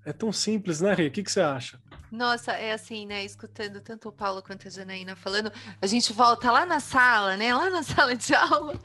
[0.06, 1.08] É tão simples, né, Rê?
[1.08, 1.80] O que, que você acha?
[2.12, 3.24] Nossa, é assim, né?
[3.26, 5.51] Escutando tanto o Paulo quanto a Janaína falando,
[5.82, 7.56] a gente volta lá na sala, né?
[7.56, 8.80] Lá na sala de aula.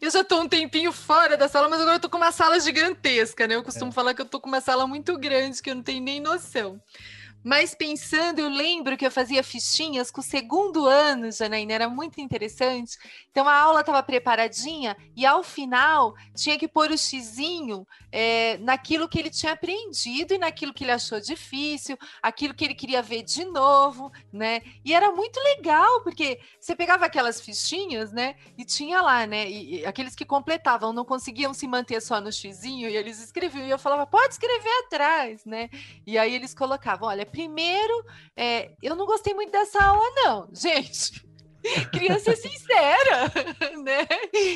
[0.00, 2.58] Eu já tô um tempinho fora da sala, mas agora eu tô com uma sala
[2.58, 3.54] gigantesca, né?
[3.54, 3.94] Eu costumo é.
[3.94, 6.80] falar que eu tô com uma sala muito grande, que eu não tenho nem noção.
[7.44, 12.20] Mas pensando, eu lembro que eu fazia fichinhas com o segundo ano, Janaína, era muito
[12.20, 12.96] interessante.
[13.30, 19.08] Então a aula estava preparadinha e ao final tinha que pôr o xizinho é, naquilo
[19.08, 23.22] que ele tinha aprendido e naquilo que ele achou difícil, aquilo que ele queria ver
[23.22, 24.60] de novo, né?
[24.84, 28.36] E era muito legal, porque você pegava aquelas fichinhas, né?
[28.58, 29.48] E tinha lá, né?
[29.48, 33.66] E, e aqueles que completavam não conseguiam se manter só no xizinho e eles escreviam.
[33.66, 35.70] E eu falava, pode escrever atrás, né?
[36.06, 38.04] E aí eles colocavam, olha primeiro,
[38.36, 41.31] é, eu não gostei muito dessa aula, não, gente.
[41.92, 43.32] Criança sincera,
[43.82, 44.06] né?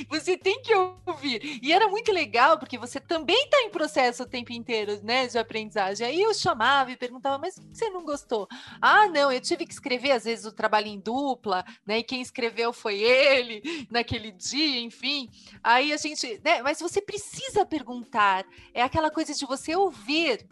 [0.08, 1.60] Você tem que ouvir.
[1.62, 5.38] E era muito legal, porque você também está em processo o tempo inteiro, né, de
[5.38, 6.06] aprendizagem.
[6.06, 8.48] Aí eu chamava e perguntava, mas você não gostou?
[8.80, 11.98] Ah, não, eu tive que escrever, às vezes, o trabalho em dupla, né?
[11.98, 15.28] E quem escreveu foi ele, naquele dia, enfim.
[15.62, 16.62] Aí a gente, né?
[16.62, 18.44] Mas você precisa perguntar.
[18.74, 20.46] É aquela coisa de você ouvir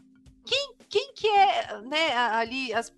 [0.44, 2.92] quem, quem que é né, ali as,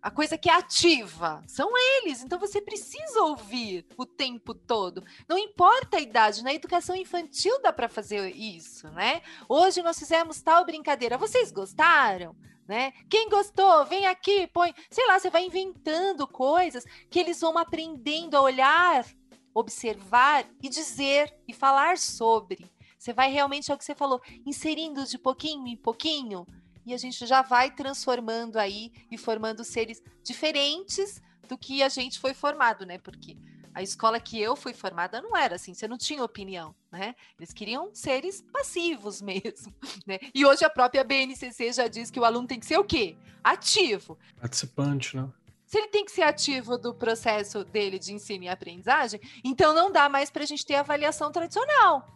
[0.00, 1.42] a coisa que é ativa?
[1.46, 2.22] São eles.
[2.22, 5.04] Então você precisa ouvir o tempo todo.
[5.28, 9.22] Não importa a idade, na educação infantil dá para fazer isso, né?
[9.48, 11.18] Hoje nós fizemos tal brincadeira.
[11.18, 12.36] Vocês gostaram?
[12.66, 12.92] Né?
[13.10, 14.72] Quem gostou, vem aqui, põe.
[14.88, 19.04] Sei lá, você vai inventando coisas que eles vão aprendendo a olhar,
[19.52, 22.64] observar e dizer e falar sobre.
[22.98, 26.46] Você vai realmente, é o que você falou, inserindo de pouquinho em pouquinho
[26.86, 32.18] e a gente já vai transformando aí e formando seres diferentes do que a gente
[32.18, 32.98] foi formado, né?
[32.98, 33.36] Porque
[33.74, 37.14] a escola que eu fui formada não era assim, você não tinha opinião, né?
[37.38, 39.74] Eles queriam seres passivos mesmo,
[40.06, 40.18] né?
[40.34, 43.16] E hoje a própria BNCC já diz que o aluno tem que ser o quê?
[43.42, 44.18] Ativo.
[44.40, 45.28] Participante, né?
[45.66, 49.90] Se ele tem que ser ativo do processo dele de ensino e aprendizagem, então não
[49.90, 52.06] dá mais para a gente ter avaliação tradicional.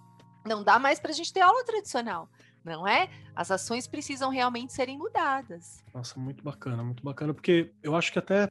[0.46, 2.30] Não dá mais para a gente ter aula tradicional
[2.64, 3.09] não é?
[3.34, 5.82] As ações precisam realmente serem mudadas.
[5.94, 8.48] Nossa, muito bacana, muito bacana, porque eu acho que até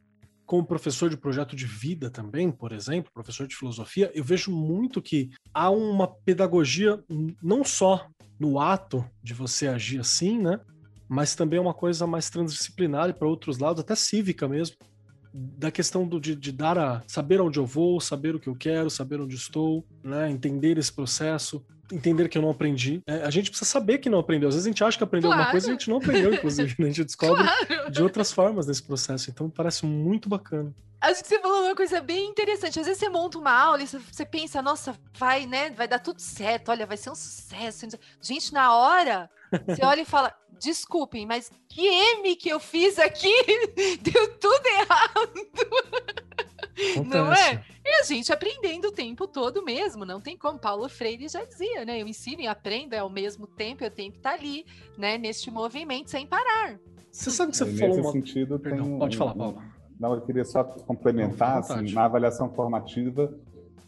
[0.48, 5.02] como professor de projeto de vida também, por exemplo, professor de filosofia, eu vejo muito
[5.02, 7.04] que há uma pedagogia
[7.42, 8.08] não só
[8.40, 10.58] no ato de você agir assim, né?
[11.06, 14.76] Mas também é uma coisa mais transdisciplinar e para outros lados, até cívica mesmo,
[15.38, 18.56] da questão do, de, de, dar a saber onde eu vou, saber o que eu
[18.56, 20.30] quero, saber onde estou, né?
[20.30, 23.02] entender esse processo, entender que eu não aprendi.
[23.06, 24.48] É, a gente precisa saber que não aprendeu.
[24.48, 25.42] Às vezes a gente acha que aprendeu claro.
[25.42, 26.74] alguma coisa e a gente não aprendeu, inclusive.
[26.78, 26.84] Né?
[26.84, 27.90] A gente descobre claro.
[27.90, 29.30] de outras formas nesse processo.
[29.30, 30.74] Então parece muito bacana.
[31.00, 32.80] Acho que você falou uma coisa bem interessante.
[32.80, 35.70] Às vezes você monta uma aula e você pensa, nossa, vai, né?
[35.70, 37.86] Vai dar tudo certo, olha, vai ser um sucesso.
[38.20, 39.30] Gente, na hora,
[39.64, 43.32] você olha e fala, desculpem, mas que M que eu fiz aqui
[44.02, 45.48] deu tudo errado.
[46.92, 47.08] Acontece.
[47.08, 47.64] Não é?
[47.84, 50.58] E a gente aprendendo o tempo todo mesmo, não tem como.
[50.58, 52.00] Paulo Freire já dizia, né?
[52.00, 55.16] Eu ensino e aprendo ao mesmo tempo, eu tenho que estar ali, né?
[55.16, 56.78] Neste movimento sem parar.
[57.10, 58.12] Você sabe que você é, falou Nesse uma...
[58.12, 59.62] sentido, Perdão, tem pode falar, Paulo.
[59.98, 63.34] Não, eu queria só complementar, assim, na avaliação formativa,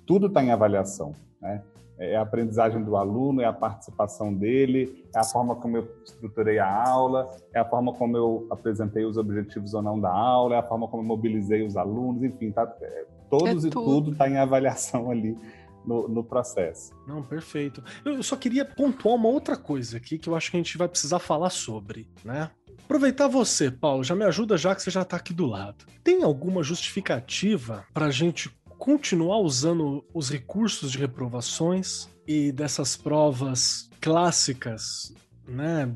[0.05, 1.63] tudo está em avaliação, né?
[2.01, 6.59] É a aprendizagem do aluno, é a participação dele, é a forma como eu estruturei
[6.59, 10.59] a aula, é a forma como eu apresentei os objetivos ou não da aula, é
[10.59, 14.29] a forma como eu mobilizei os alunos, enfim, tá, é, todos é e tudo está
[14.31, 15.37] em avaliação ali
[15.85, 16.91] no, no, processo.
[17.07, 17.83] Não, perfeito.
[18.05, 20.89] Eu só queria pontuar uma outra coisa aqui que eu acho que a gente vai
[20.89, 22.51] precisar falar sobre, né?
[22.85, 25.85] Aproveitar você, Paulo, já me ajuda já que você já está aqui do lado.
[26.03, 33.91] Tem alguma justificativa para a gente continuar usando os recursos de reprovações e dessas provas
[34.01, 35.15] clássicas,
[35.47, 35.95] né,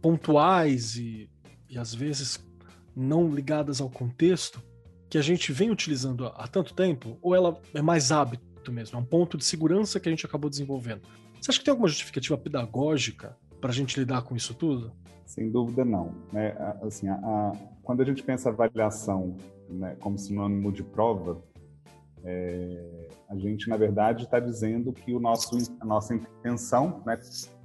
[0.00, 1.28] pontuais e,
[1.68, 2.42] e às vezes
[2.96, 4.62] não ligadas ao contexto,
[5.10, 9.02] que a gente vem utilizando há tanto tempo, ou ela é mais hábito mesmo, é
[9.02, 11.02] um ponto de segurança que a gente acabou desenvolvendo?
[11.38, 14.90] Você acha que tem alguma justificativa pedagógica para a gente lidar com isso tudo?
[15.26, 16.14] Sem dúvida não.
[16.32, 16.56] Né?
[16.82, 19.36] Assim, a, a, quando a gente pensa avaliação
[19.68, 21.42] né, como sinônimo de prova,
[22.24, 27.18] é, a gente, na verdade, está dizendo que o nosso, a nossa intenção né,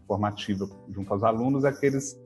[0.08, 2.22] formativa junto aos alunos é que eles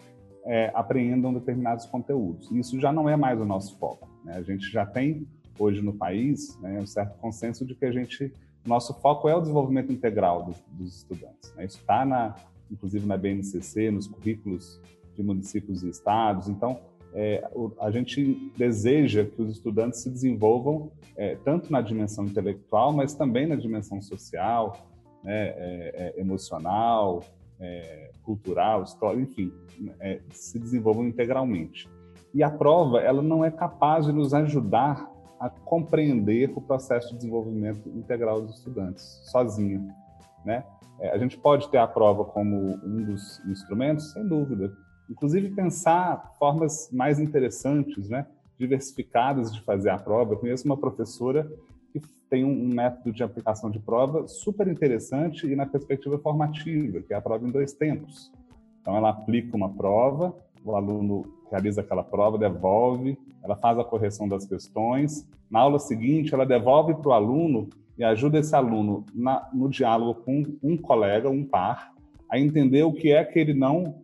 [0.45, 2.49] é, apreendam determinados conteúdos.
[2.51, 4.09] Isso já não é mais o nosso foco.
[4.23, 4.35] Né?
[4.35, 5.27] A gente já tem,
[5.57, 8.33] hoje no país, né, um certo consenso de que a gente,
[8.65, 11.53] nosso foco é o desenvolvimento integral dos, dos estudantes.
[11.55, 11.65] Né?
[11.65, 12.35] Isso está,
[12.69, 14.81] inclusive, na BNCC, nos currículos
[15.15, 16.47] de municípios e estados.
[16.47, 16.79] Então,
[17.13, 17.43] é,
[17.79, 23.47] a gente deseja que os estudantes se desenvolvam é, tanto na dimensão intelectual, mas também
[23.47, 24.77] na dimensão social,
[25.23, 27.23] né, é, é emocional,
[27.59, 29.51] é, cultural, história, enfim,
[29.99, 31.89] é, se desenvolvam integralmente.
[32.33, 37.17] E a prova, ela não é capaz de nos ajudar a compreender o processo de
[37.17, 39.83] desenvolvimento integral dos estudantes sozinha,
[40.45, 40.63] né?
[41.13, 44.69] a gente pode ter a prova como um dos instrumentos, sem dúvida,
[45.09, 48.25] inclusive pensar formas mais interessantes, né,
[48.57, 50.33] diversificadas de fazer a prova.
[50.33, 51.49] Eu conheço uma professora
[51.91, 57.13] que tem um método de aplicação de prova super interessante e na perspectiva formativa, que
[57.13, 58.31] é a prova em dois tempos.
[58.81, 64.27] Então, ela aplica uma prova, o aluno realiza aquela prova, devolve, ela faz a correção
[64.27, 65.27] das questões.
[65.49, 70.21] Na aula seguinte, ela devolve para o aluno e ajuda esse aluno na, no diálogo
[70.21, 71.93] com um colega, um par,
[72.29, 74.03] a entender o que é que ele não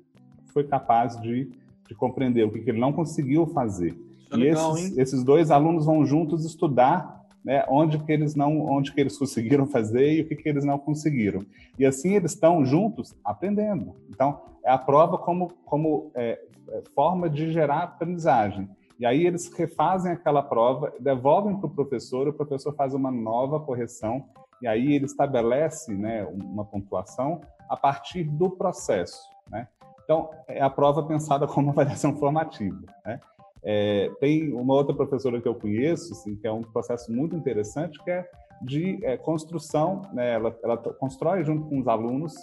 [0.55, 1.51] foi capaz de,
[1.85, 3.93] de compreender, o que, que ele não conseguiu fazer.
[4.31, 8.61] É e legal, esses, esses, dois alunos vão juntos estudar né, onde que eles não,
[8.61, 11.45] onde que eles conseguiram fazer e o que, que eles não conseguiram.
[11.77, 13.97] E assim eles estão juntos aprendendo.
[14.09, 16.39] Então é a prova como como é,
[16.69, 18.69] é, forma de gerar aprendizagem.
[18.97, 23.59] E aí eles refazem aquela prova, devolvem para o professor, o professor faz uma nova
[23.59, 24.23] correção
[24.61, 29.19] e aí ele estabelece né, uma pontuação a partir do processo.
[29.51, 29.67] Né?
[30.05, 32.79] Então, é a prova pensada como avaliação formativa.
[33.05, 33.19] Né?
[33.63, 38.01] É, tem uma outra professora que eu conheço, assim, que é um processo muito interessante,
[38.03, 38.29] que é
[38.61, 40.33] de é, construção, né?
[40.33, 42.33] ela, ela, constrói junto com os alunos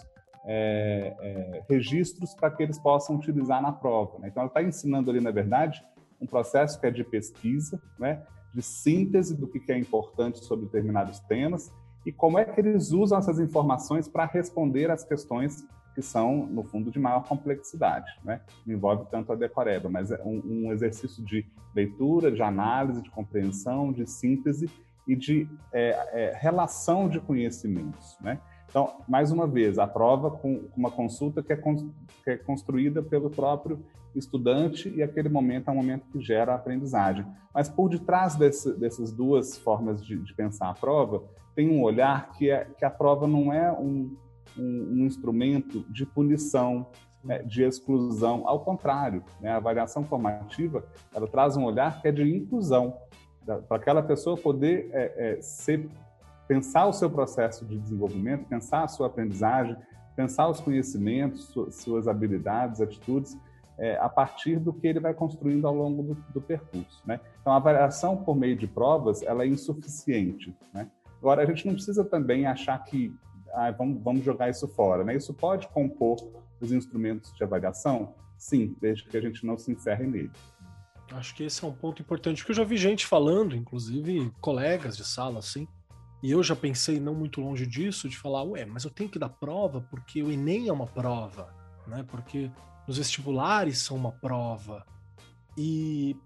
[0.45, 4.19] é, é registros para que eles possam utilizar na prova.
[4.19, 4.29] Né?
[4.29, 5.83] Então, ela está ensinando ali, na verdade,
[6.21, 8.23] um processo que é de pesquisa, né?
[8.53, 11.73] de síntese do que é importante sobre determinados temas
[12.05, 15.65] e como é que eles usam essas informações para responder às questões
[15.95, 18.11] que são, no fundo, de maior complexidade.
[18.25, 18.41] Né?
[18.67, 23.93] Envolve tanto a decoreba, mas é um, um, exercício de leitura, de análise, de compreensão,
[23.93, 24.71] de síntese
[25.07, 28.17] e de é, é, relação de conhecimentos.
[28.21, 28.41] Né?
[28.69, 33.29] Então, mais uma vez, a prova com uma consulta que é, que é construída pelo
[33.29, 33.85] próprio
[34.15, 37.27] estudante e aquele momento é um momento que gera a aprendizagem.
[37.55, 41.23] Mas por detrás desse, dessas duas formas de, de, pensar a prova,
[41.55, 44.17] tem um olhar que é que a prova não é um,
[44.59, 46.87] um, um instrumento de punição,
[47.23, 48.43] né, de exclusão.
[48.47, 50.85] Ao contrário, né, a avaliação formativa
[51.15, 52.97] ela traz um olhar que é de inclusão,
[53.45, 55.89] para aquela pessoa poder é, é, ser,
[56.47, 59.77] pensar o seu processo de desenvolvimento, pensar a sua aprendizagem,
[60.15, 63.37] pensar os conhecimentos, suas, suas habilidades, atitudes,
[63.79, 67.03] é, a partir do que ele vai construindo ao longo do, do percurso.
[67.05, 67.19] Né?
[67.41, 70.55] Então, a avaliação por meio de provas ela é insuficiente.
[70.73, 70.89] Né?
[71.19, 73.15] Agora, a gente não precisa também achar que
[73.53, 75.05] ah, vamos, vamos jogar isso fora.
[75.05, 75.17] Né?
[75.17, 76.17] Isso pode compor
[76.61, 78.15] os instrumentos de avaliação?
[78.37, 80.31] Sim, desde que a gente não se encerre nele.
[81.13, 84.97] Acho que esse é um ponto importante, porque eu já vi gente falando, inclusive colegas
[84.97, 85.69] de sala, assim,
[86.23, 89.19] e eu já pensei, não muito longe disso, de falar, ué, mas eu tenho que
[89.19, 91.53] dar prova porque o Enem é uma prova,
[91.87, 92.05] né?
[92.09, 92.51] Porque
[92.87, 94.87] os vestibulares são uma prova.
[95.59, 96.17] E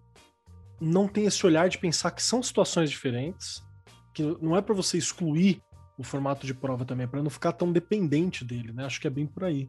[0.79, 3.64] não tem esse olhar de pensar que são situações diferentes,
[4.12, 5.62] que não é para você excluir
[5.99, 8.84] o formato de prova também, para não ficar tão dependente dele, né?
[8.84, 9.68] Acho que é bem por aí.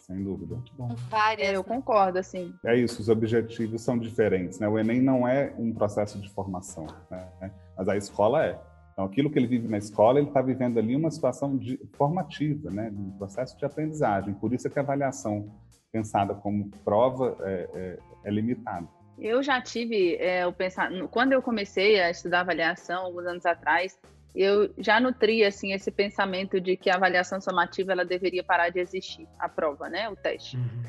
[0.00, 0.54] Sem dúvida.
[0.54, 0.88] Muito bom.
[1.10, 1.48] Várias.
[1.48, 2.54] É, eu concordo, assim.
[2.64, 4.66] É isso, os objetivos são diferentes, né?
[4.66, 7.52] O Enem não é um processo de formação, né?
[7.76, 8.58] Mas a escola é.
[8.92, 12.70] Então, aquilo que ele vive na escola, ele está vivendo ali uma situação de, formativa,
[12.70, 12.90] né?
[12.92, 14.34] Um processo de aprendizagem.
[14.34, 15.54] Por isso é que a avaliação
[15.92, 18.88] pensada como prova é, é, é limitada.
[19.18, 23.98] Eu já tive é, o pensar quando eu comecei a estudar avaliação alguns anos atrás,
[24.40, 28.78] eu já nutri assim esse pensamento de que a avaliação somativa ela deveria parar de
[28.78, 30.56] existir, a prova, né, o teste.
[30.56, 30.82] Uhum.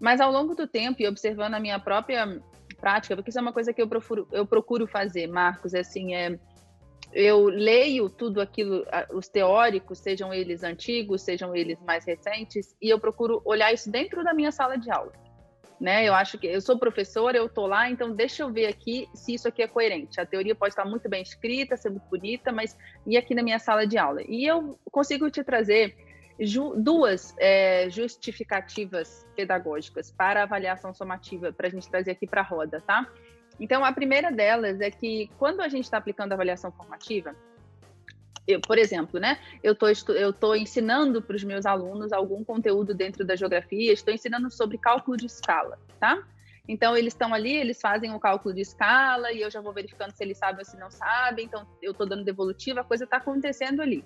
[0.00, 2.40] Mas ao longo do tempo e observando a minha própria
[2.80, 6.14] prática, porque isso é uma coisa que eu procuro, eu procuro fazer, Marcos, é assim,
[6.14, 6.38] é
[7.12, 12.98] eu leio tudo aquilo, os teóricos, sejam eles antigos, sejam eles mais recentes, e eu
[12.98, 15.12] procuro olhar isso dentro da minha sala de aula
[15.80, 16.06] né?
[16.06, 19.34] Eu acho que eu sou professora, eu tô lá, então deixa eu ver aqui se
[19.34, 20.20] isso aqui é coerente.
[20.20, 23.58] A teoria pode estar muito bem escrita, ser muito bonita, mas e aqui na minha
[23.58, 24.22] sala de aula?
[24.26, 25.96] E eu consigo te trazer
[26.38, 32.44] ju duas é, justificativas pedagógicas para avaliação somativa, para a gente trazer aqui para a
[32.44, 33.06] roda, tá?
[33.58, 37.36] Então, a primeira delas é que quando a gente está aplicando avaliação formativa,
[38.46, 39.38] eu, por exemplo, né?
[39.62, 44.12] Eu estou eu tô ensinando para os meus alunos algum conteúdo dentro da geografia, estou
[44.12, 46.22] ensinando sobre cálculo de escala, tá?
[46.66, 50.12] Então, eles estão ali, eles fazem o cálculo de escala e eu já vou verificando
[50.12, 51.44] se eles sabem ou se não sabem.
[51.44, 54.02] Então, eu estou dando devolutiva, a coisa está acontecendo ali.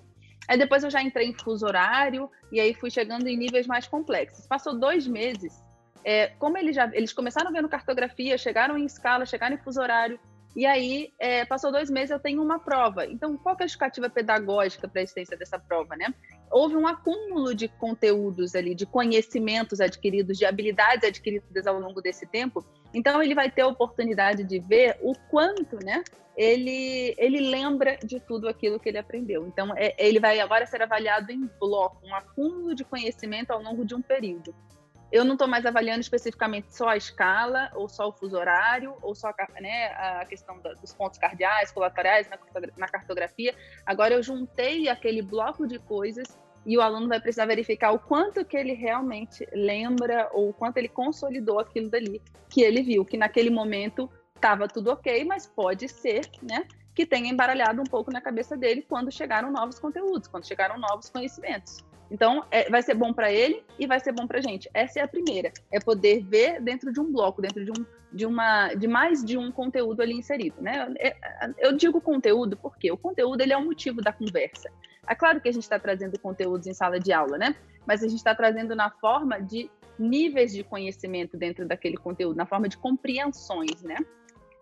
[0.47, 3.87] Aí depois eu já entrei em fuso horário e aí fui chegando em níveis mais
[3.87, 4.45] complexos.
[4.47, 5.63] Passou dois meses,
[6.03, 10.19] é, como eles já eles começaram vendo cartografia, chegaram em escala, chegaram em fuso horário,
[10.55, 13.05] e aí, é, passou dois meses, eu tenho uma prova.
[13.05, 16.13] Então, qual é a justificativa pedagógica para a existência dessa prova, né?
[16.51, 22.25] Houve um acúmulo de conteúdos ali, de conhecimentos adquiridos, de habilidades adquiridas ao longo desse
[22.25, 22.65] tempo.
[22.93, 26.03] Então, ele vai ter a oportunidade de ver o quanto, né?
[26.35, 29.45] Ele, ele lembra de tudo aquilo que ele aprendeu.
[29.45, 33.85] Então, é, ele vai agora ser avaliado em bloco, um acúmulo de conhecimento ao longo
[33.85, 34.55] de um período
[35.11, 39.15] eu não estou mais avaliando especificamente só a escala, ou só o fuso horário, ou
[39.15, 42.29] só né, a questão dos pontos cardeais, colaterais
[42.77, 43.55] na cartografia.
[43.85, 46.27] Agora eu juntei aquele bloco de coisas
[46.65, 50.77] e o aluno vai precisar verificar o quanto que ele realmente lembra ou o quanto
[50.77, 55.87] ele consolidou aquilo dali que ele viu, que naquele momento estava tudo ok, mas pode
[55.89, 60.45] ser, né, que tenha embaralhado um pouco na cabeça dele quando chegaram novos conteúdos, quando
[60.45, 61.83] chegaram novos conhecimentos.
[62.11, 64.69] Então, é, vai ser bom para ele e vai ser bom para gente.
[64.73, 65.51] Essa é a primeira.
[65.71, 69.37] É poder ver dentro de um bloco, dentro de, um, de, uma, de mais de
[69.37, 70.59] um conteúdo ali inserido.
[70.59, 70.91] Né?
[70.99, 71.15] É,
[71.59, 74.71] eu digo conteúdo porque o conteúdo ele é o motivo da conversa.
[75.07, 77.55] É claro que a gente está trazendo conteúdos em sala de aula, né?
[77.85, 82.45] mas a gente está trazendo na forma de níveis de conhecimento dentro daquele conteúdo, na
[82.45, 83.83] forma de compreensões.
[83.83, 83.97] Né?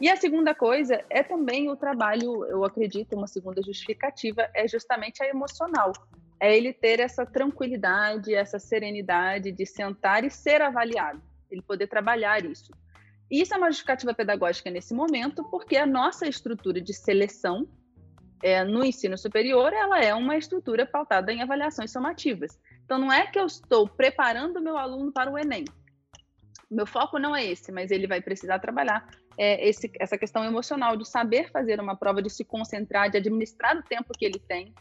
[0.02, 5.24] E a segunda coisa é também o trabalho, eu acredito, uma segunda justificativa, é justamente
[5.24, 5.94] a emocional
[6.40, 12.46] é ele ter essa tranquilidade, essa serenidade de sentar e ser avaliado, ele poder trabalhar
[12.46, 12.72] isso.
[13.30, 17.68] Isso é uma justificativa pedagógica nesse momento, porque a nossa estrutura de seleção
[18.42, 22.58] é, no ensino superior, ela é uma estrutura pautada em avaliações somativas.
[22.86, 25.66] Então, não é que eu estou preparando meu aluno para o Enem.
[26.70, 29.08] Meu foco não é esse, mas ele vai precisar trabalhar
[29.38, 33.78] é, esse, essa questão emocional de saber fazer uma prova, de se concentrar, de administrar
[33.78, 34.74] o tempo que ele tem,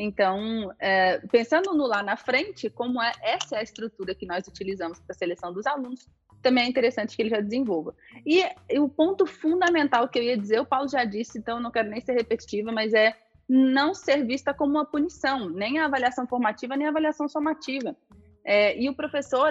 [0.00, 4.46] então, é, pensando no lá na frente, como é essa é a estrutura que nós
[4.46, 6.08] utilizamos para a seleção dos alunos,
[6.40, 7.92] também é interessante que ele já desenvolva.
[8.24, 11.72] E, e, o ponto fundamental que eu ia dizer, o Paulo já disse, então não
[11.72, 13.12] quero nem ser repetitiva, mas é
[13.48, 17.96] não ser vista como uma punição, nem a avaliação formativa, nem a avaliação somativa.
[18.44, 19.50] É, e o professor,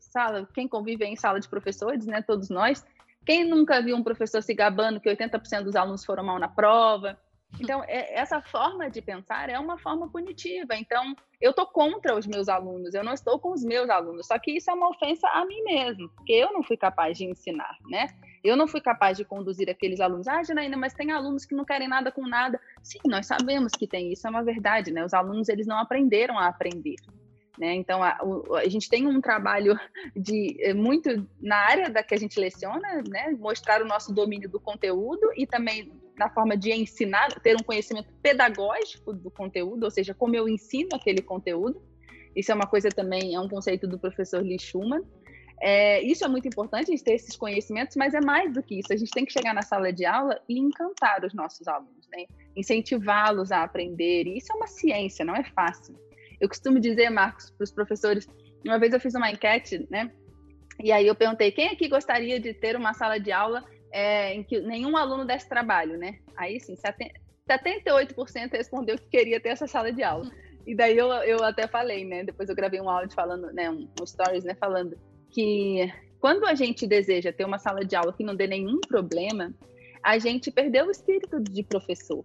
[0.00, 2.84] sala, quem convive em sala de professores, né, todos nós,
[3.24, 7.16] quem nunca viu um professor se gabando que 80% dos alunos foram mal na prova,
[7.60, 10.74] então, é, essa forma de pensar é uma forma punitiva.
[10.76, 14.26] Então, eu estou contra os meus alunos, eu não estou com os meus alunos.
[14.26, 17.24] Só que isso é uma ofensa a mim mesmo, porque eu não fui capaz de
[17.24, 18.08] ensinar, né?
[18.44, 20.28] Eu não fui capaz de conduzir aqueles alunos.
[20.28, 22.60] Ah, Janaína, mas tem alunos que não querem nada com nada.
[22.82, 25.04] Sim, nós sabemos que tem isso, é uma verdade, né?
[25.04, 26.96] Os alunos, eles não aprenderam a aprender.
[27.58, 27.74] Né?
[27.74, 28.18] Então, a,
[28.56, 29.78] a, gente tem um trabalho
[30.14, 33.30] de eh, muito na área da que a gente leciona, né?
[33.38, 38.08] mostrar o nosso domínio do conteúdo e também na forma de ensinar, ter um conhecimento
[38.22, 41.80] pedagógico do conteúdo, ou seja, como eu ensino aquele conteúdo.
[42.34, 45.02] Isso é uma coisa também, é um conceito do professor Lee Schumann.
[45.60, 48.78] É, isso é muito importante, a gente ter esses conhecimentos, mas é mais do que
[48.78, 48.92] isso.
[48.92, 52.24] A gente tem que chegar na sala de aula e encantar os nossos alunos, né?
[52.54, 54.26] incentivá-los a aprender.
[54.26, 55.98] E isso é uma ciência, não é fácil.
[56.40, 58.28] Eu costumo dizer, Marcos, para os professores,
[58.64, 60.10] uma vez eu fiz uma enquete, né?
[60.82, 64.42] E aí eu perguntei, quem aqui gostaria de ter uma sala de aula é, em
[64.42, 66.18] que nenhum aluno desse trabalho, né?
[66.36, 70.30] Aí sim, 78% respondeu que queria ter essa sala de aula.
[70.66, 72.24] E daí eu, eu até falei, né?
[72.24, 73.70] Depois eu gravei um áudio falando, né?
[73.70, 74.54] Um, um stories, né?
[74.54, 74.98] Falando
[75.30, 79.54] que quando a gente deseja ter uma sala de aula que não dê nenhum problema,
[80.02, 82.24] a gente perdeu o espírito de professor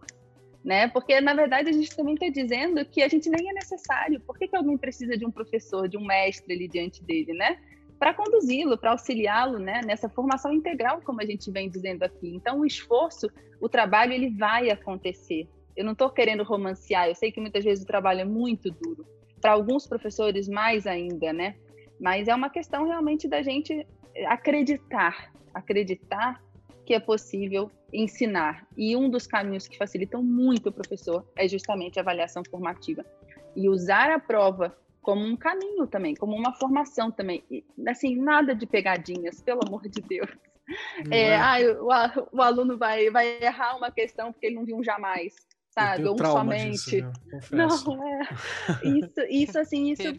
[0.64, 0.88] né?
[0.88, 4.20] Porque na verdade a gente também está dizendo que a gente nem é necessário.
[4.20, 7.58] Por que, que alguém precisa de um professor, de um mestre ali diante dele, né?
[7.98, 9.82] Para conduzi-lo, para auxiliá-lo, né?
[9.86, 12.36] Nessa formação integral, como a gente vem dizendo aqui.
[12.36, 13.28] Então o esforço,
[13.60, 15.48] o trabalho, ele vai acontecer.
[15.76, 17.08] Eu não estou querendo romancear.
[17.08, 19.06] Eu sei que muitas vezes o trabalho é muito duro.
[19.40, 21.56] Para alguns professores mais ainda, né?
[22.00, 23.86] Mas é uma questão realmente da gente
[24.28, 26.42] acreditar, acreditar
[26.92, 28.68] que é possível ensinar.
[28.76, 33.06] E um dos caminhos que facilitam muito o professor é justamente a avaliação formativa.
[33.56, 37.46] E usar a prova como um caminho também, como uma formação também.
[37.50, 40.30] E, assim, nada de pegadinhas, pelo amor de Deus.
[41.10, 41.36] É, é.
[41.38, 45.34] Ah, o, o, aluno vai, vai errar uma questão porque ele não viu um jamais,
[45.70, 46.06] sabe?
[46.06, 47.02] Ou um somente.
[47.02, 48.22] Disso, não, é.
[48.84, 50.14] Isso, isso assim, isso.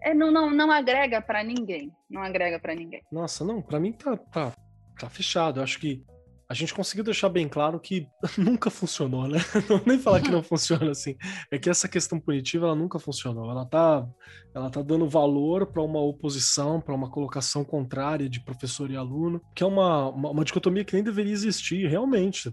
[0.00, 1.92] É, não, não, não agrega para ninguém.
[2.10, 3.02] Não agrega para ninguém.
[3.12, 4.52] Nossa, não, para mim tá, tá
[4.98, 5.60] tá fechado.
[5.60, 6.02] Eu acho que
[6.48, 9.38] a gente conseguiu deixar bem claro que nunca funcionou, né?
[9.68, 11.14] Não nem falar que não funciona assim.
[11.50, 13.50] É que essa questão punitiva ela nunca funcionou.
[13.50, 14.06] Ela tá,
[14.54, 19.42] ela tá dando valor para uma oposição, para uma colocação contrária de professor e aluno,
[19.54, 22.50] que é uma, uma, uma dicotomia que nem deveria existir, realmente.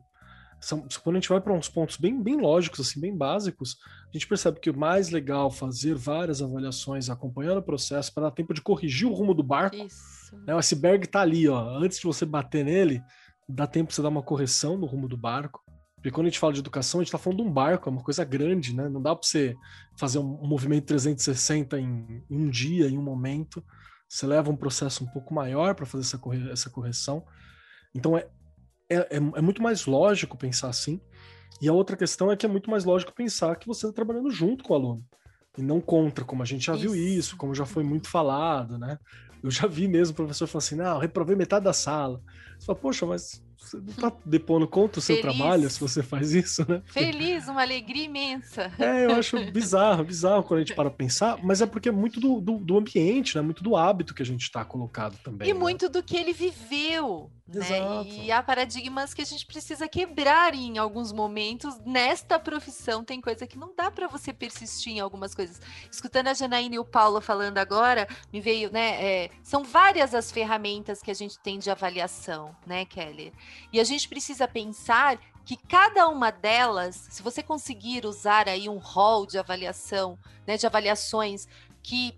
[0.59, 3.77] São, quando a gente vai para uns pontos bem, bem lógicos, assim, bem básicos,
[4.09, 8.31] a gente percebe que o mais legal fazer várias avaliações acompanhando o processo para dar
[8.31, 9.75] tempo de corrigir o rumo do barco.
[9.75, 10.24] Isso.
[10.45, 10.53] Né?
[10.55, 11.77] O iceberg está ali, ó.
[11.77, 13.01] Antes de você bater nele,
[13.47, 15.63] dá tempo pra você dar uma correção no rumo do barco.
[15.95, 17.91] Porque quando a gente fala de educação, a gente está falando de um barco, é
[17.91, 18.87] uma coisa grande, né?
[18.87, 19.55] Não dá para você
[19.97, 23.63] fazer um movimento 360 em, em, um dia, em um momento.
[24.07, 27.25] Você leva um processo um pouco maior para fazer essa, corre essa correção.
[27.93, 28.27] Então é,
[28.87, 31.01] é, é, é, muito mais lógico pensar assim.
[31.59, 34.29] E a outra questão é que é muito mais lógico pensar que você está trabalhando
[34.29, 35.03] junto com o aluno
[35.57, 36.81] e não contra, como a gente já isso.
[36.81, 38.99] viu isso, como já foi muito falado, né?
[39.45, 42.19] Eu já vi mesmo o professor falando assim: não, eu reprovei metade da sala.
[42.57, 45.37] Você fala, poxa, mas você não tá depondo contra o seu Feliz.
[45.37, 46.81] trabalho se você faz isso, né?
[46.85, 48.71] Feliz, uma alegria imensa.
[48.79, 52.19] É, eu acho bizarro, bizarro quando a gente para pensar, mas é porque é muito
[52.19, 53.41] do, do, do ambiente, né?
[53.41, 55.49] Muito do hábito que a gente está colocado também.
[55.49, 55.59] E né?
[55.59, 57.31] muito do que ele viveu.
[57.47, 58.03] Né?
[58.07, 61.77] E há paradigmas que a gente precisa quebrar em alguns momentos.
[61.85, 65.61] Nesta profissão tem coisa que não dá para você persistir em algumas coisas.
[65.91, 69.03] Escutando a Janaína e o Paulo falando agora, me veio, né?
[69.03, 73.31] É, são várias as ferramentas que a gente tem de avaliação, né, Kelly?
[73.71, 78.79] E a gente precisa pensar que cada uma delas, se você conseguir usar aí um
[78.79, 80.17] rol de avaliação,
[80.47, 81.47] né, de avaliações
[81.83, 82.17] que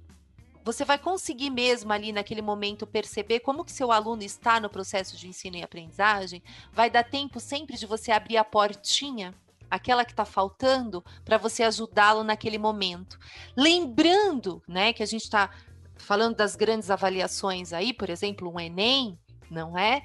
[0.68, 5.16] você vai conseguir mesmo ali naquele momento perceber como que seu aluno está no processo
[5.16, 6.44] de ensino e aprendizagem,
[6.74, 9.34] vai dar tempo sempre de você abrir a portinha,
[9.72, 13.18] aquela que está faltando, para você ajudá-lo naquele momento.
[13.56, 15.50] Lembrando, né, que a gente está
[15.96, 19.18] falando das grandes avaliações aí, por exemplo, um Enem,
[19.50, 20.04] não é?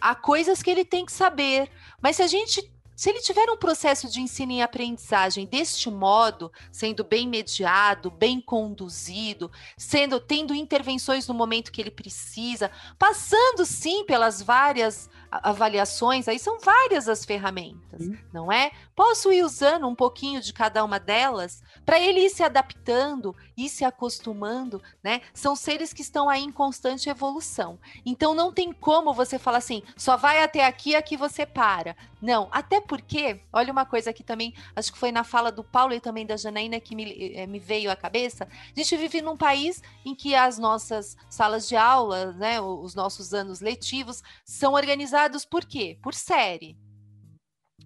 [0.00, 1.68] Há coisas que ele tem que saber,
[2.00, 6.50] mas se a gente se ele tiver um processo de ensino e aprendizagem deste modo,
[6.72, 14.04] sendo bem mediado, bem conduzido, sendo tendo intervenções no momento que ele precisa, passando sim
[14.04, 18.18] pelas várias avaliações, aí são várias as ferramentas, sim.
[18.32, 18.70] não é?
[18.96, 23.68] Posso ir usando um pouquinho de cada uma delas para ele ir se adaptando, ir
[23.68, 25.20] se acostumando, né?
[25.34, 27.78] São seres que estão aí em constante evolução.
[28.06, 31.94] Então não tem como você falar assim, só vai até aqui, aqui você para.
[32.22, 35.92] Não, até porque, olha uma coisa aqui também, acho que foi na fala do Paulo
[35.92, 38.48] e também da Janaína que me, eh, me veio à cabeça.
[38.50, 43.34] A gente vive num país em que as nossas salas de aula, né, os nossos
[43.34, 45.98] anos letivos, são organizados por quê?
[46.02, 46.85] Por série.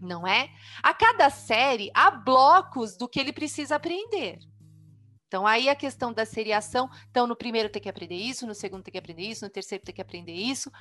[0.00, 0.50] Não é?
[0.82, 4.38] A cada série há blocos do que ele precisa aprender.
[5.30, 6.90] Então, aí a questão da seriação.
[7.08, 9.84] Então, no primeiro tem que aprender isso, no segundo tem que aprender isso, no terceiro
[9.84, 10.72] tem que aprender isso.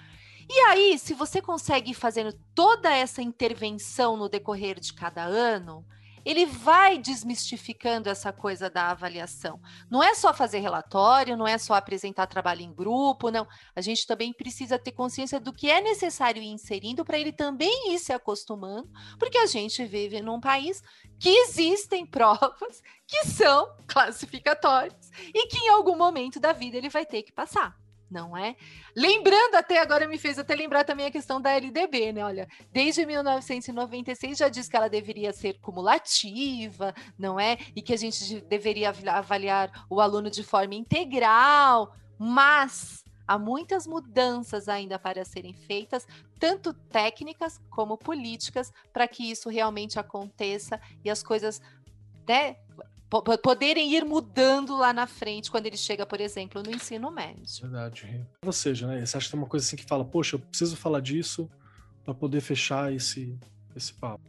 [0.49, 5.85] E aí, se você consegue ir fazendo toda essa intervenção no decorrer de cada ano,
[6.25, 9.59] ele vai desmistificando essa coisa da avaliação.
[9.89, 13.47] Não é só fazer relatório, não é só apresentar trabalho em grupo, não.
[13.75, 17.93] A gente também precisa ter consciência do que é necessário ir inserindo para ele também
[17.93, 20.81] ir se acostumando, porque a gente vive num país
[21.19, 27.05] que existem provas que são classificatórias e que em algum momento da vida ele vai
[27.05, 27.77] ter que passar
[28.09, 28.55] não é?
[28.95, 32.25] Lembrando até agora me fez até lembrar também a questão da LDB, né?
[32.25, 37.57] Olha, desde 1996 já diz que ela deveria ser cumulativa, não é?
[37.75, 44.67] E que a gente deveria avaliar o aluno de forma integral, mas há muitas mudanças
[44.67, 46.07] ainda para serem feitas,
[46.39, 51.61] tanto técnicas como políticas, para que isso realmente aconteça e as coisas
[52.27, 52.57] né,
[53.09, 57.43] poderem ir mudando lá na frente quando ele chega, por exemplo, no ensino médio.
[57.61, 58.25] Verdade.
[58.45, 59.03] Ou seja, né?
[59.03, 61.49] Você acha que tem uma coisa assim que fala, poxa, eu preciso falar disso
[62.05, 63.37] para poder fechar esse,
[63.75, 64.23] esse papo?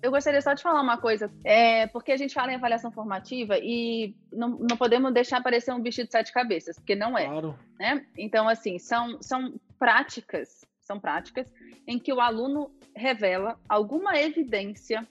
[0.00, 3.58] Eu gostaria só de falar uma coisa, é, porque a gente fala em avaliação formativa
[3.58, 7.26] e não, não podemos deixar aparecer um bicho de sete cabeças, porque não é.
[7.26, 7.58] Claro.
[7.78, 8.06] Né?
[8.16, 11.46] Então, assim, são, são práticas, são práticas
[11.86, 15.06] em que o aluno revela alguma evidência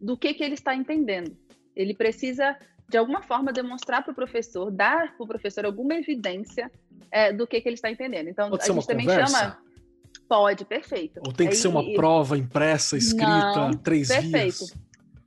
[0.00, 1.36] do que, que ele está entendendo.
[1.76, 2.56] Ele precisa,
[2.88, 6.70] de alguma forma, demonstrar para o professor, dar para o professor alguma evidência
[7.10, 8.28] é, do que, que ele está entendendo.
[8.28, 9.38] Então, Pode a gente também conversa?
[9.38, 9.66] chama.
[10.28, 11.20] Pode, perfeito.
[11.24, 11.94] Ou tem que ser uma e...
[11.94, 14.32] prova impressa, escrita, Não, três perfeito.
[14.32, 14.86] vias?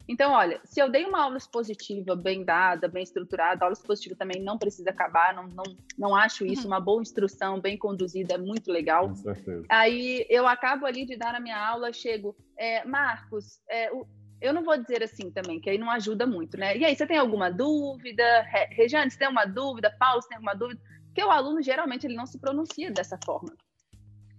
[0.09, 4.15] Então, olha, se eu dei uma aula expositiva bem dada, bem estruturada, a aula expositiva
[4.15, 5.63] também não precisa acabar, não, não,
[5.95, 6.69] não acho isso, uhum.
[6.69, 9.07] uma boa instrução bem conduzida é muito legal.
[9.09, 9.63] Com certeza.
[9.69, 14.07] Aí eu acabo ali de dar a minha aula, chego, é, Marcos, é, o,
[14.41, 16.77] eu não vou dizer assim também, que aí não ajuda muito, né?
[16.77, 18.23] E aí, você tem alguma dúvida?
[18.71, 19.93] Regiane, você tem uma dúvida?
[19.99, 20.81] Paulo, você tem alguma dúvida?
[21.05, 23.53] Porque o aluno, geralmente, ele não se pronuncia dessa forma.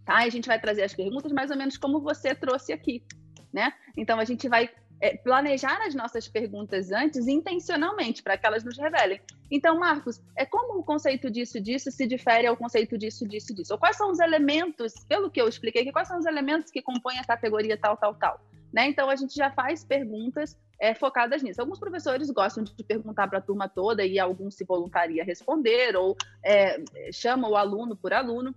[0.05, 0.25] Tá?
[0.25, 3.05] E a gente vai trazer as perguntas mais ou menos como você trouxe aqui,
[3.53, 3.73] né?
[3.97, 4.71] Então a gente vai
[5.01, 9.21] é, planejar as nossas perguntas antes intencionalmente para que elas nos revelem.
[9.51, 13.73] Então, Marcos, é como o conceito disso disso se difere ao conceito disso disso disso?
[13.73, 17.19] Ou quais são os elementos, pelo que eu expliquei quais são os elementos que compõem
[17.19, 18.41] a categoria tal tal tal?
[18.73, 18.89] Né?
[18.89, 21.61] Então a gente já faz perguntas é, focadas nisso.
[21.61, 25.97] Alguns professores gostam de perguntar para a turma toda e alguns se voluntaria a responder
[25.97, 26.83] ou é,
[27.13, 28.55] chama o aluno por aluno.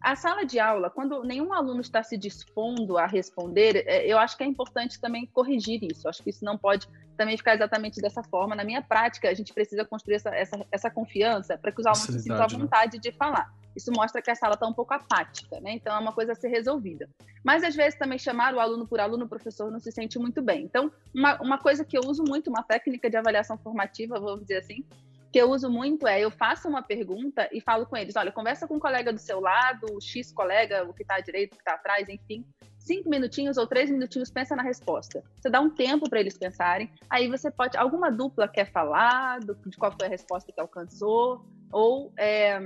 [0.00, 4.36] A sala de aula, quando nenhum aluno está se dispondo a responder, é, eu acho
[4.36, 6.08] que é importante também corrigir isso.
[6.08, 8.54] Acho que isso não pode também ficar exatamente dessa forma.
[8.54, 12.04] Na minha prática, a gente precisa construir essa, essa, essa confiança para que os alunos
[12.06, 12.58] se sintam à né?
[12.58, 13.00] vontade né?
[13.02, 13.52] de falar.
[13.74, 15.72] Isso mostra que a sala está um pouco apática, né?
[15.72, 17.08] Então é uma coisa a ser resolvida.
[17.44, 20.40] Mas às vezes também chamar o aluno por aluno, o professor não se sente muito
[20.40, 20.64] bem.
[20.64, 24.58] Então, uma, uma coisa que eu uso muito, uma técnica de avaliação formativa, vamos dizer
[24.58, 24.84] assim,
[25.32, 28.66] que eu uso muito é eu faço uma pergunta e falo com eles: olha, conversa
[28.66, 31.54] com o um colega do seu lado, o X colega, o que está à direita,
[31.54, 32.44] o que está atrás, enfim.
[32.78, 35.22] Cinco minutinhos ou três minutinhos, pensa na resposta.
[35.36, 36.90] Você dá um tempo para eles pensarem.
[37.10, 37.76] Aí você pode.
[37.76, 42.58] Alguma dupla quer falar do, de qual foi a resposta que alcançou, ou é,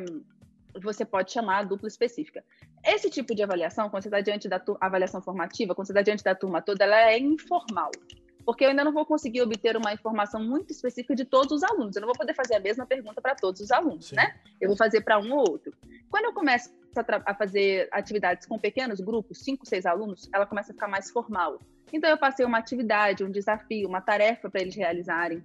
[0.81, 2.45] você pode chamar a dupla específica.
[2.85, 6.23] Esse tipo de avaliação, quando você está diante da avaliação formativa, quando você está diante
[6.23, 7.91] da turma toda, ela é informal
[8.45, 11.95] porque eu ainda não vou conseguir obter uma informação muito específica de todos os alunos.
[11.97, 14.17] Eu não vou poder fazer a mesma pergunta para todos os alunos, Sim.
[14.17, 14.37] né?
[14.61, 15.73] Eu vou fazer para um ou outro.
[16.11, 20.73] Quando eu começo a, a, fazer atividades com pequenos grupos, cinco, seis alunos, ela começa
[20.73, 21.61] a ficar mais formal.
[21.93, 25.43] Então eu passei uma atividade, um desafio, uma tarefa para eles realizarem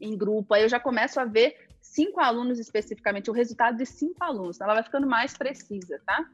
[0.00, 0.54] em grupo.
[0.54, 4.56] Aí eu já começo a ver cinco alunos especificamente, o resultado de cinco alunos.
[4.56, 6.28] Então ela vai ficando mais precisa, tá?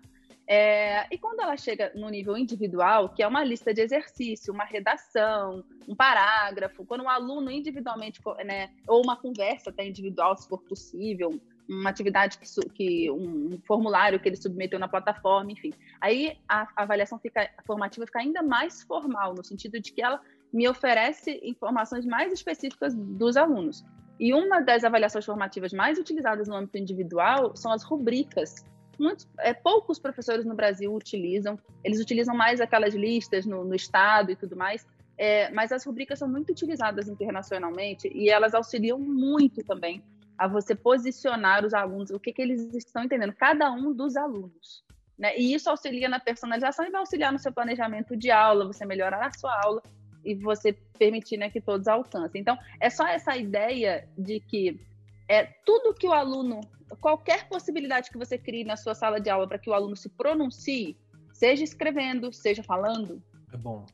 [0.46, 4.64] É, e quando ela chega no nível individual, que é uma lista de exercício, uma
[4.64, 10.60] redação, um parágrafo, quando um aluno individualmente, né, ou uma conversa até individual, se for
[10.62, 15.72] possível, uma atividade que, que um, um, formulário que ele submeteu na plataforma, enfim.
[16.00, 20.02] Aí a, a avaliação fica, a formativa fica ainda mais formal, no sentido de que
[20.02, 20.20] ela
[20.52, 23.82] me oferece informações mais específicas dos alunos.
[24.20, 28.64] E uma das avaliações formativas mais utilizadas no âmbito individual são as rubricas,
[28.98, 31.58] muitos, é, poucos professores no Brasil utilizam.
[31.82, 34.86] Eles utilizam mais aquelas listas no, no estado e tudo mais.
[35.16, 40.02] É, mas as rubricas são muito utilizadas internacionalmente e elas auxiliam muito também
[40.36, 44.84] a você posicionar os alunos, o que, que eles estão entendendo, cada um dos alunos.
[45.16, 45.36] Né?
[45.38, 49.26] E isso auxilia na personalização e vai auxiliar no seu planejamento de aula, você melhorar
[49.26, 49.80] a sua aula
[50.24, 52.40] e você permitir né, que todos alcancem.
[52.40, 54.80] Então, é só essa ideia de que
[55.28, 56.60] é tudo que o aluno
[56.96, 60.08] qualquer possibilidade que você crie na sua sala de aula para que o aluno se
[60.08, 60.96] pronuncie,
[61.32, 63.22] seja escrevendo, seja falando,
[63.52, 63.86] é bom.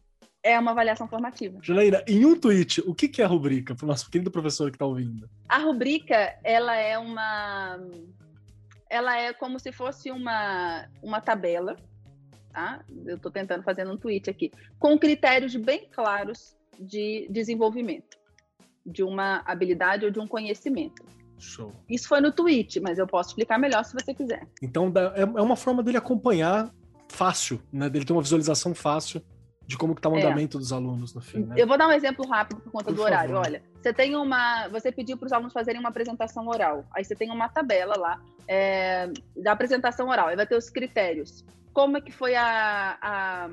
[0.42, 1.58] É uma avaliação formativa.
[1.62, 4.76] Janaína, em um tweet, o que é a rubrica para o nosso querido professor que
[4.76, 5.28] está ouvindo?
[5.46, 7.78] A rubrica, ela é uma,
[8.88, 11.76] ela é como se fosse uma uma tabela,
[12.52, 12.82] tá?
[13.04, 18.18] Eu estou tentando fazer um tweet aqui, com critérios bem claros de desenvolvimento
[18.84, 21.04] de uma habilidade ou de um conhecimento.
[21.40, 21.72] Show.
[21.88, 24.46] Isso foi no tweet, mas eu posso explicar melhor se você quiser.
[24.62, 26.70] Então é, é uma forma dele acompanhar
[27.08, 27.88] fácil, né?
[27.88, 29.22] Dele ter uma visualização fácil
[29.66, 30.20] de como que tá o é.
[30.20, 30.60] andamento é.
[30.60, 31.44] dos alunos no fim.
[31.44, 31.54] Né?
[31.56, 33.12] Eu vou dar um exemplo rápido por conta por do favor.
[33.12, 33.36] horário.
[33.36, 36.84] Olha, você tem uma, você pediu para os alunos fazerem uma apresentação oral.
[36.92, 40.26] Aí você tem uma tabela lá é, da apresentação oral.
[40.26, 41.44] Aí vai ter os critérios.
[41.72, 43.48] Como é que foi a, a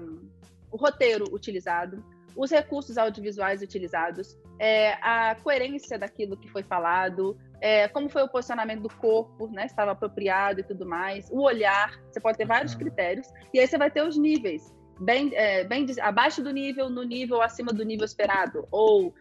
[0.72, 2.04] o roteiro utilizado,
[2.36, 8.28] os recursos audiovisuais utilizados, é, a coerência daquilo que foi falado, é, como foi o
[8.28, 9.66] posicionamento do corpo, né?
[9.66, 11.30] Estava apropriado e tudo mais.
[11.32, 13.28] O olhar, você pode ter vários critérios.
[13.54, 14.74] E aí você vai ter os níveis.
[15.00, 18.68] Bem, é, bem abaixo do nível, no nível acima do nível esperado.
[18.72, 19.14] Ou,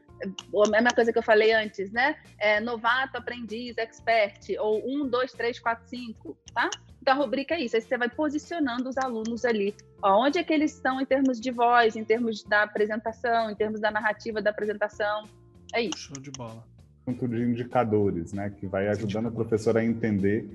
[0.64, 2.16] a mesma coisa que eu falei antes, né?
[2.38, 4.54] É, novato, aprendiz, expert.
[4.58, 6.68] Ou um, dois, três, quatro, cinco, tá?
[7.00, 7.76] Então a rubrica é isso.
[7.76, 9.74] Aí você vai posicionando os alunos ali.
[10.02, 13.80] Onde é que eles estão em termos de voz, em termos da apresentação, em termos
[13.80, 15.24] da narrativa da apresentação.
[15.72, 15.98] É isso.
[15.98, 16.75] Show de bola
[17.06, 20.48] conjunto de indicadores, né, que vai ajudando a professora a entender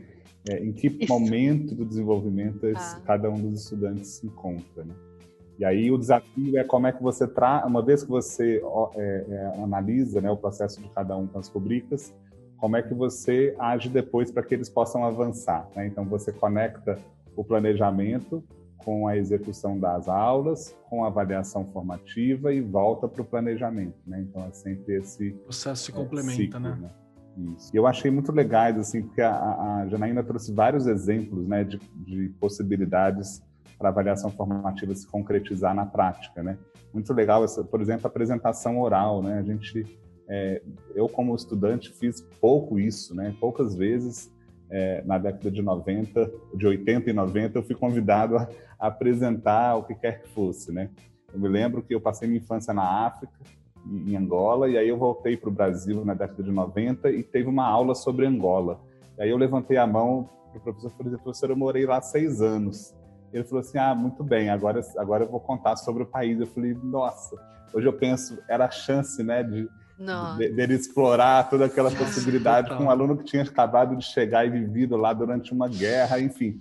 [0.49, 1.11] é, em que Isso.
[1.11, 3.01] momento do desenvolvimento ah.
[3.05, 4.83] cada um dos estudantes se encontra.
[4.83, 4.93] Né?
[5.57, 8.61] E aí o desafio é como é que você traz, uma vez que você
[8.95, 12.13] é, é, analisa né, o processo de cada um com as rubricas,
[12.57, 15.67] como é que você age depois para que eles possam avançar.
[15.75, 15.87] Né?
[15.87, 16.97] Então você conecta
[17.35, 18.43] o planejamento
[18.83, 24.21] com a execução das aulas, com a avaliação formativa e volta para o planejamento, né?
[24.21, 26.77] Então é sempre esse o processo se é, complementa, ciclo, né?
[26.81, 26.89] né?
[27.55, 27.71] Isso.
[27.73, 32.29] Eu achei muito legais assim, porque a, a Janaína trouxe vários exemplos, né, de, de
[32.39, 33.41] possibilidades
[33.77, 36.57] para a avaliação formativa se concretizar na prática, né?
[36.93, 39.39] Muito legal, essa, por exemplo, a apresentação oral, né?
[39.39, 39.85] A gente,
[40.27, 40.61] é,
[40.93, 43.33] eu como estudante fiz pouco isso, né?
[43.39, 44.31] Poucas vezes
[44.71, 48.47] é, na década de 90, de 80 e 90, eu fui convidado a,
[48.79, 50.89] a apresentar o que quer que fosse, né?
[51.33, 53.33] Eu me lembro que eu passei minha infância na África,
[53.85, 57.49] em Angola, e aí eu voltei para o Brasil na década de 90 e teve
[57.49, 58.79] uma aula sobre Angola.
[59.17, 62.01] E aí eu levantei a mão para o professor e falei, professor, eu morei lá
[62.01, 62.93] seis anos.
[63.33, 66.39] Ele falou assim, ah, muito bem, agora, agora eu vou contar sobre o país.
[66.39, 67.35] Eu falei, nossa,
[67.73, 69.67] hoje eu penso, era a chance, né, de,
[70.37, 74.49] de, dele explorar toda aquela possibilidade com um aluno que tinha acabado de chegar e
[74.49, 76.59] vivido lá durante uma guerra, enfim.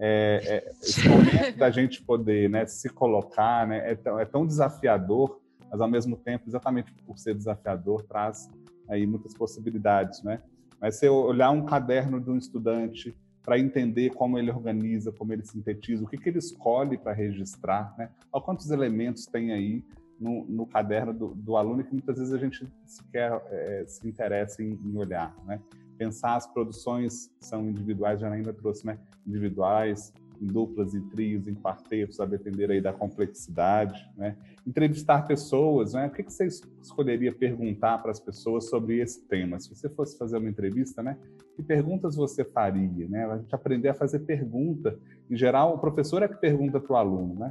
[0.00, 4.46] É, é, esse momento da gente poder né, se colocar né, é, tão, é tão
[4.46, 8.48] desafiador, mas ao mesmo tempo, exatamente por ser desafiador, traz
[8.88, 10.40] aí muitas possibilidades, né?
[10.80, 15.32] Mas se eu olhar um caderno de um estudante para entender como ele organiza, como
[15.32, 18.10] ele sintetiza, o que, que ele escolhe para registrar, né?
[18.32, 19.84] Olha quantos elementos tem aí
[20.20, 24.62] no, no caderno do, do, aluno que muitas vezes a gente sequer é, se interessa
[24.62, 25.60] em, em, olhar, né?
[25.96, 28.98] Pensar as produções são individuais, já ainda trouxe, né?
[29.26, 34.36] Individuais, em duplas, em trios, em quartetos, a depender aí da complexidade, né?
[34.66, 36.06] Entrevistar pessoas, né?
[36.06, 36.46] O que, que você
[36.80, 39.58] escolheria perguntar para as pessoas sobre esse tema?
[39.58, 41.16] Se você fosse fazer uma entrevista, né?
[41.56, 43.24] Que perguntas você faria, né?
[43.26, 44.98] A gente aprender a fazer pergunta.
[45.28, 47.50] Em geral, o professor é que pergunta para o aluno, né?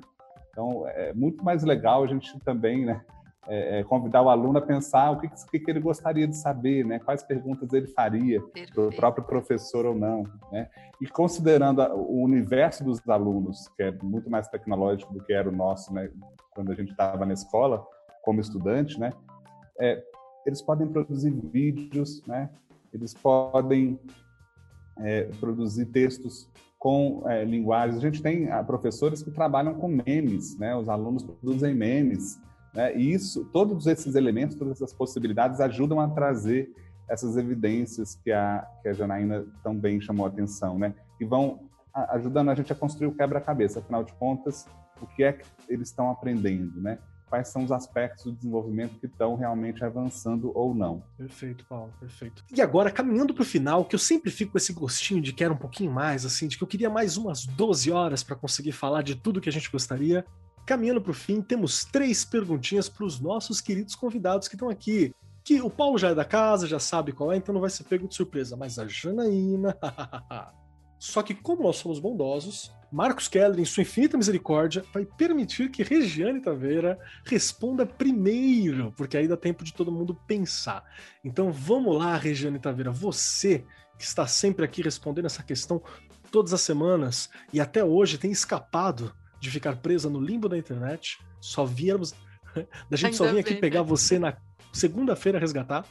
[0.58, 3.00] Então, é muito mais legal a gente também, né?
[3.48, 6.84] É, é, convidar o aluno a pensar o que, que, que, ele gostaria de saber,
[6.84, 7.00] né?
[7.00, 8.42] quais perguntas ele faria
[8.74, 10.24] para o próprio professor ou não.
[10.52, 10.68] Né?
[11.00, 15.48] E considerando a, o universo dos alunos, que é muito mais tecnológico do que era
[15.48, 16.10] o nosso né?
[16.54, 17.86] quando a gente estava na escola,
[18.22, 19.14] como estudante, né?
[19.80, 20.04] É,
[20.46, 22.50] eles podem produzir vídeos, né?
[22.92, 23.98] eles podem
[24.98, 27.98] é, produzir textos com é, linguagens.
[27.98, 30.76] A gente tem ah, professores que trabalham com memes, né?
[30.76, 32.40] os alunos produzem memes.
[32.74, 32.96] Né?
[32.96, 36.72] E isso, todos esses elementos, todas essas possibilidades ajudam a trazer
[37.10, 40.94] essas evidências que a, que a Janaína tão bem chamou a atenção, né?
[41.20, 41.62] E vão
[42.10, 43.80] ajudando a gente a construir o quebra-cabeça.
[43.80, 44.68] Afinal de contas,
[45.02, 47.00] o que é que eles estão aprendendo, né?
[47.30, 51.04] Quais são os aspectos do desenvolvimento que estão realmente avançando ou não.
[51.18, 52.44] Perfeito, Paulo, perfeito.
[52.56, 55.54] E agora, caminhando para o final, que eu sempre fico com esse gostinho de quero
[55.54, 59.02] um pouquinho mais, assim, de que eu queria mais umas 12 horas para conseguir falar
[59.02, 60.26] de tudo que a gente gostaria.
[60.66, 65.14] Caminhando para o fim, temos três perguntinhas para os nossos queridos convidados que estão aqui.
[65.44, 67.84] Que o Paulo já é da casa, já sabe qual é, então não vai ser
[67.84, 68.58] pego de surpresa.
[68.58, 69.78] Mas a Janaína.
[71.00, 75.84] Só que, como nós somos bondosos, Marcos Keller, em sua infinita misericórdia, vai permitir que
[75.84, 80.84] Regiane Taveira responda primeiro, porque aí dá tempo de todo mundo pensar.
[81.24, 83.66] Então vamos lá, Regiane Taveira, você
[83.98, 85.82] que está sempre aqui respondendo essa questão
[86.32, 91.18] todas as semanas e até hoje tem escapado de ficar presa no limbo da internet.
[91.40, 92.14] Só viemos.
[92.90, 93.88] da gente Ainda só vinha aqui pegar né?
[93.88, 94.38] você na
[94.74, 95.86] segunda-feira resgatar.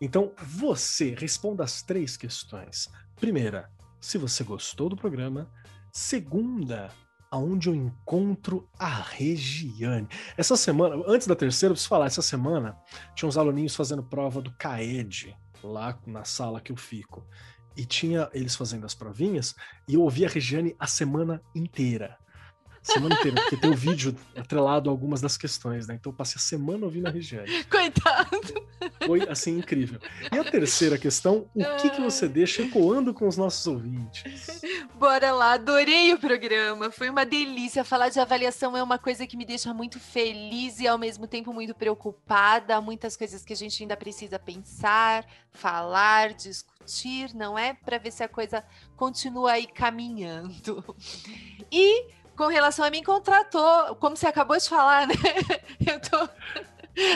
[0.00, 2.88] Então, você responda as três questões.
[3.16, 5.50] Primeira, se você gostou do programa.
[5.92, 6.90] Segunda,
[7.30, 10.08] aonde eu encontro a Regiane.
[10.36, 12.76] Essa semana, antes da terceira, eu preciso falar, essa semana
[13.14, 17.26] tinha uns aluninhos fazendo prova do CAED, lá na sala que eu fico.
[17.76, 19.54] E tinha eles fazendo as provinhas,
[19.86, 22.18] e eu ouvi a Regiane a semana inteira
[22.82, 25.94] semana inteira, porque tem o vídeo atrelado a algumas das questões, né?
[25.94, 27.64] Então eu passei a semana ouvindo a Regiane.
[27.70, 28.66] Coitado!
[29.06, 30.00] Foi, assim, incrível.
[30.32, 34.62] E a terceira questão, o que, que você deixa ecoando com os nossos ouvintes?
[34.98, 37.84] Bora lá, adorei o programa, foi uma delícia.
[37.84, 41.52] Falar de avaliação é uma coisa que me deixa muito feliz e ao mesmo tempo
[41.52, 42.80] muito preocupada.
[42.80, 47.74] Muitas coisas que a gente ainda precisa pensar, falar, discutir, não é?
[47.74, 48.64] Para ver se a coisa
[48.96, 50.84] continua aí caminhando.
[51.70, 55.14] E com relação a mim, contratou, como você acabou de falar, né?
[55.86, 56.26] Eu tô.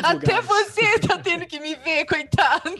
[0.02, 2.70] Até você tá tendo que me ver, coitado.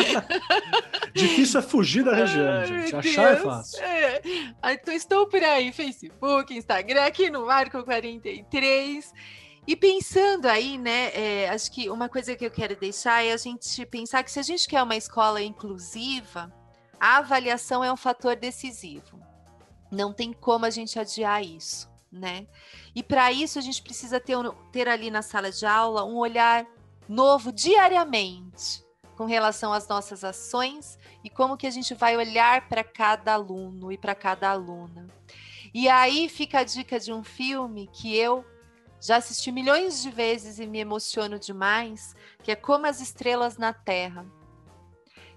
[1.12, 2.96] Difícil é fugir da região, Ai, gente.
[2.96, 3.82] Achar é fácil.
[3.82, 4.22] É.
[4.72, 9.12] Então estou por aí, Facebook, Instagram, aqui no Marco 43.
[9.66, 13.36] E pensando aí, né, é, acho que uma coisa que eu quero deixar é a
[13.36, 16.50] gente pensar que se a gente quer uma escola inclusiva,
[16.98, 19.20] a avaliação é um fator decisivo.
[19.92, 22.46] Não tem como a gente adiar isso, né?
[22.94, 24.38] E para isso a gente precisa ter,
[24.72, 26.66] ter ali na sala de aula um olhar
[27.06, 28.82] novo diariamente
[29.18, 33.92] com relação às nossas ações e como que a gente vai olhar para cada aluno
[33.92, 35.06] e para cada aluna.
[35.74, 38.42] E aí fica a dica de um filme que eu
[38.98, 43.74] já assisti milhões de vezes e me emociono demais, que é Como as Estrelas na
[43.74, 44.24] Terra.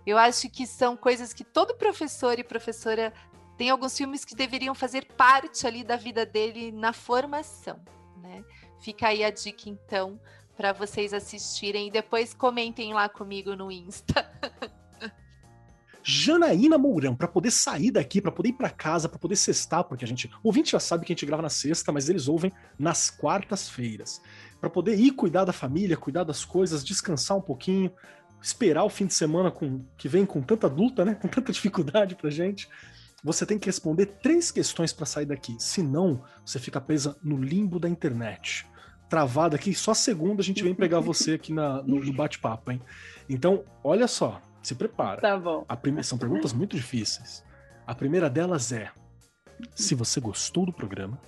[0.06, 3.12] Eu acho que são coisas que todo professor e professora
[3.58, 7.80] tem alguns filmes que deveriam fazer parte ali da vida dele na formação,
[8.22, 8.44] né?
[8.80, 10.20] Fica aí a dica então
[10.56, 14.30] para vocês assistirem e depois comentem lá comigo no Insta.
[16.08, 20.06] Janaína Mourão, para poder sair daqui, para poder ir para casa, para poder sextar, porque
[20.06, 20.28] a gente.
[20.44, 24.22] O ouvinte já sabe que a gente grava na sexta, mas eles ouvem nas quartas-feiras.
[24.62, 27.92] Para poder ir cuidar da família, cuidar das coisas, descansar um pouquinho,
[28.40, 31.16] esperar o fim de semana com que vem com tanta luta, né?
[31.16, 32.70] Com tanta dificuldade pra gente.
[33.26, 35.56] Você tem que responder três questões para sair daqui.
[35.58, 38.68] Senão, você fica presa no limbo da internet.
[39.10, 42.80] Travada aqui, só segunda a gente vem pegar você aqui na, no, no bate-papo, hein?
[43.28, 45.22] Então, olha só, se prepara.
[45.22, 45.66] Tá bom.
[45.82, 46.04] Prime...
[46.04, 47.44] São perguntas muito difíceis.
[47.88, 48.92] A primeira delas é:
[49.74, 51.20] se você gostou do programa.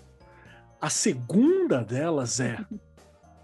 [0.79, 2.63] A segunda delas é: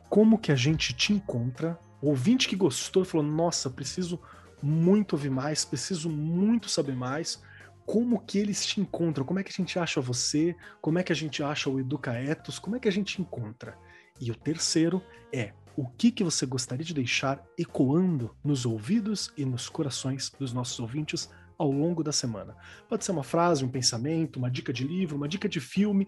[0.10, 1.80] como que a gente te encontra?
[2.00, 4.22] O ouvinte que gostou falou: nossa, preciso
[4.62, 7.42] muito ouvir mais, preciso muito saber mais.
[7.86, 9.26] Como que eles te encontram?
[9.26, 10.56] Como é que a gente acha você?
[10.82, 12.60] Como é que a gente acha o Educaetos?
[12.60, 13.78] Como é que a gente encontra?
[14.20, 19.44] E o terceiro é o que, que você gostaria de deixar ecoando nos ouvidos e
[19.44, 22.56] nos corações dos nossos ouvintes ao longo da semana.
[22.88, 26.08] Pode ser uma frase, um pensamento, uma dica de livro, uma dica de filme,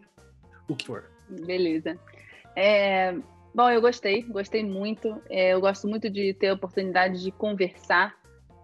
[0.68, 1.10] o que for.
[1.30, 1.98] Beleza.
[2.56, 3.18] É,
[3.54, 5.22] bom, eu gostei, gostei muito.
[5.30, 8.16] É, eu gosto muito de ter a oportunidade de conversar,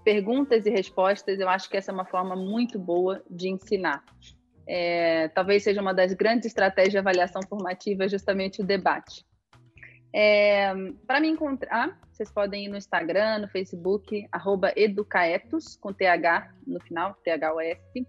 [0.04, 1.40] perguntas e respostas.
[1.40, 4.04] Eu acho que essa é uma forma muito boa de ensinar.
[4.68, 9.26] É, talvez seja uma das grandes estratégias de avaliação formativa, justamente o debate.
[10.14, 10.74] É,
[11.08, 14.28] para me encontrar, vocês podem ir no Instagram, no Facebook,
[14.76, 18.08] educaetos, com TH no final, THUF.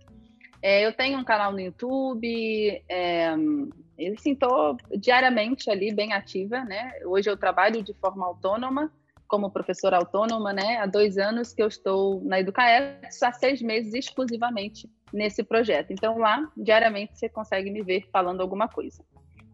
[0.60, 3.34] É, eu tenho um canal no YouTube, é,
[3.98, 6.92] eu sinto diariamente ali bem ativa, né?
[7.04, 8.92] Hoje eu trabalho de forma autônoma,
[9.32, 10.76] como professora autônoma, né?
[10.76, 15.90] Há dois anos que eu estou na Educaetos, há seis meses exclusivamente nesse projeto.
[15.90, 19.02] Então lá, diariamente, você consegue me ver falando alguma coisa.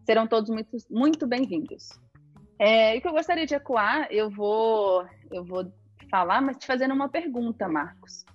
[0.05, 1.87] Serão todos muito, muito bem-vindos.
[2.59, 5.71] É, e que eu gostaria de ecoar, eu vou, eu vou
[6.11, 8.25] falar, mas te fazendo uma pergunta, Marcos.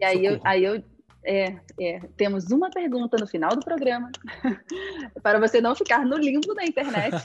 [0.00, 0.82] E aí eu, aí eu
[1.22, 4.10] é, é, temos uma pergunta no final do programa,
[5.22, 7.16] para você não ficar no limbo da internet.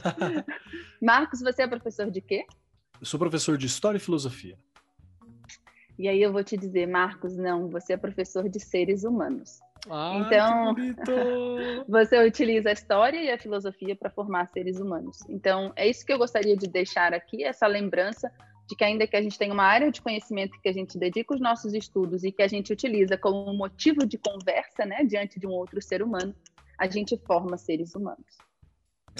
[1.02, 2.46] Marcos, você é professor de quê?
[3.06, 4.58] Eu sou professor de História e Filosofia.
[5.96, 9.60] E aí eu vou te dizer, Marcos, não, você é professor de seres humanos.
[9.88, 10.74] Ah, então,
[11.88, 15.20] você utiliza a história e a filosofia para formar seres humanos.
[15.30, 18.32] Então, é isso que eu gostaria de deixar aqui, essa lembrança
[18.68, 21.36] de que ainda que a gente tenha uma área de conhecimento que a gente dedica
[21.36, 25.46] os nossos estudos e que a gente utiliza como motivo de conversa, né, diante de
[25.46, 26.34] um outro ser humano,
[26.76, 28.26] a gente forma seres humanos.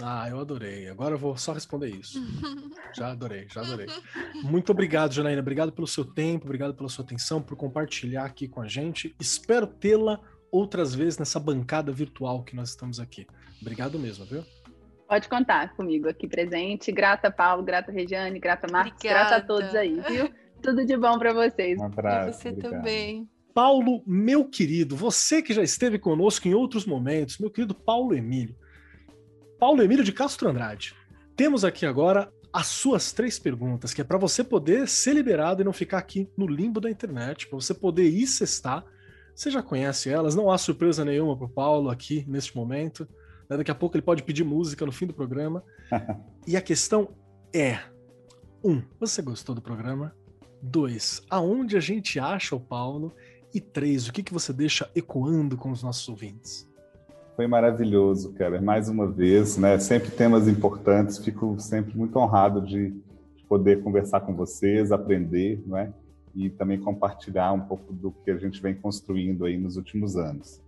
[0.02, 0.90] Ah, eu adorei.
[0.90, 2.20] Agora eu vou só responder isso.
[2.94, 3.88] já adorei, já adorei.
[4.44, 5.42] Muito obrigado, Janaína.
[5.42, 9.16] Obrigado pelo seu tempo, obrigado pela sua atenção, por compartilhar aqui com a gente.
[9.20, 10.20] Espero tê-la
[10.52, 13.26] outras vezes nessa bancada virtual que nós estamos aqui.
[13.62, 14.44] Obrigado mesmo, viu?
[15.08, 16.92] Pode contar comigo aqui presente.
[16.92, 19.30] Grata, Paulo, grata, Regiane, grata, Marcos, Obrigada.
[19.30, 20.30] grata a todos aí, viu?
[20.62, 21.80] Tudo de bom para vocês.
[21.80, 22.30] Um abraço.
[22.30, 22.72] E você obrigado.
[22.72, 23.30] também.
[23.54, 28.56] Paulo, meu querido, você que já esteve conosco em outros momentos, meu querido Paulo Emílio.
[29.60, 30.96] Paulo Emílio de Castro Andrade.
[31.36, 35.66] Temos aqui agora as suas três perguntas, que é para você poder ser liberado e
[35.66, 38.86] não ficar aqui no limbo da internet, para você poder ir cestar
[39.36, 43.08] você já conhece elas, não há surpresa nenhuma pro Paulo aqui neste momento.
[43.50, 43.58] Né?
[43.58, 45.62] Daqui a pouco ele pode pedir música no fim do programa.
[46.48, 47.10] e a questão
[47.54, 47.80] é:
[48.64, 50.16] um, você gostou do programa?
[50.62, 53.14] Dois, aonde a gente acha o Paulo?
[53.54, 56.70] E três, o que, que você deixa ecoando com os nossos ouvintes?
[57.36, 58.62] Foi maravilhoso, cara.
[58.62, 59.78] Mais uma vez, né?
[59.80, 61.18] Sempre temas importantes.
[61.18, 62.94] Fico sempre muito honrado de
[63.48, 65.94] poder conversar com vocês, aprender, não é?
[66.36, 70.62] e também compartilhar um pouco do que a gente vem construindo aí nos últimos anos.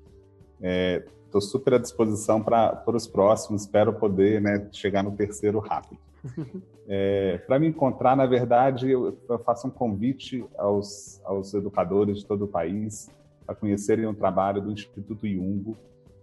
[0.62, 6.00] Estou é, super à disposição para os próximos, espero poder né, chegar no terceiro rápido.
[6.90, 12.26] É, para me encontrar, na verdade, eu, eu, faço um convite aos, aos educadores de
[12.26, 13.10] todo o país
[13.46, 15.76] a conhecerem o trabalho do Instituto Iungo,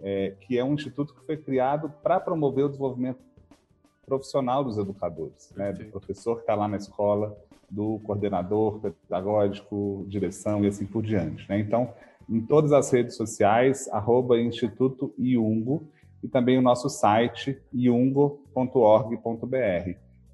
[0.03, 3.21] é, que é um instituto que foi criado para promover o desenvolvimento
[4.07, 7.37] profissional dos educadores, né, do professor que está lá na escola,
[7.71, 11.49] do coordenador pedagógico, direção e assim por diante.
[11.49, 11.59] Né?
[11.59, 11.93] Então,
[12.29, 15.89] em todas as redes sociais, arroba Instituto Iungo
[16.23, 19.19] e também o nosso site iungo.org.br.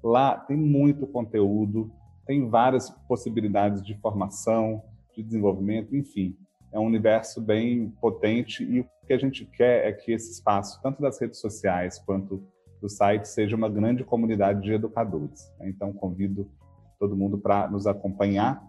[0.03, 1.91] Lá tem muito conteúdo,
[2.25, 4.81] tem várias possibilidades de formação,
[5.13, 6.35] de desenvolvimento, enfim.
[6.73, 10.81] É um universo bem potente e o que a gente quer é que esse espaço,
[10.81, 12.43] tanto das redes sociais quanto
[12.81, 15.51] do site, seja uma grande comunidade de educadores.
[15.59, 15.69] Né?
[15.69, 16.49] Então, convido
[16.99, 18.63] todo mundo para nos acompanhar.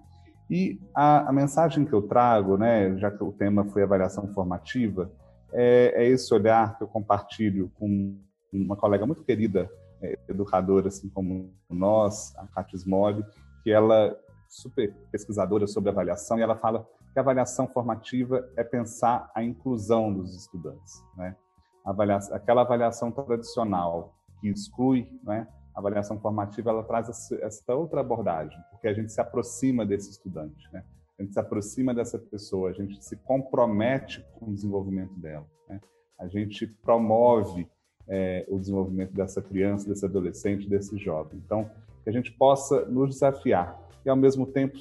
[0.50, 5.10] E a, a, mensagem que eu trago, né, já que o tema foi avaliação formativa,
[5.52, 8.18] é, é esse olhar que eu compartilho com
[8.52, 9.70] uma colega muito querida,
[10.02, 13.24] é, educadora, assim como nós, a Cátia Smog,
[13.62, 14.14] que ela
[14.48, 20.12] super pesquisadora sobre avaliação, e ela fala que a avaliação formativa é pensar a inclusão
[20.12, 21.05] dos estudantes.
[21.16, 21.36] Né?
[21.84, 25.47] Avaliação, aquela avaliação tradicional que exclui, né?
[25.74, 30.68] a avaliação formativa ela traz essa outra abordagem, porque a gente se aproxima desse estudante,
[30.72, 30.84] né?
[31.18, 35.80] a gente se aproxima dessa pessoa, a gente se compromete com o desenvolvimento dela, né?
[36.18, 37.68] a gente promove
[38.09, 41.40] é, o desenvolvimento dessa criança, desse adolescente, desse jovem.
[41.44, 41.70] Então,
[42.02, 44.78] que a gente possa nos desafiar e, ao mesmo tempo,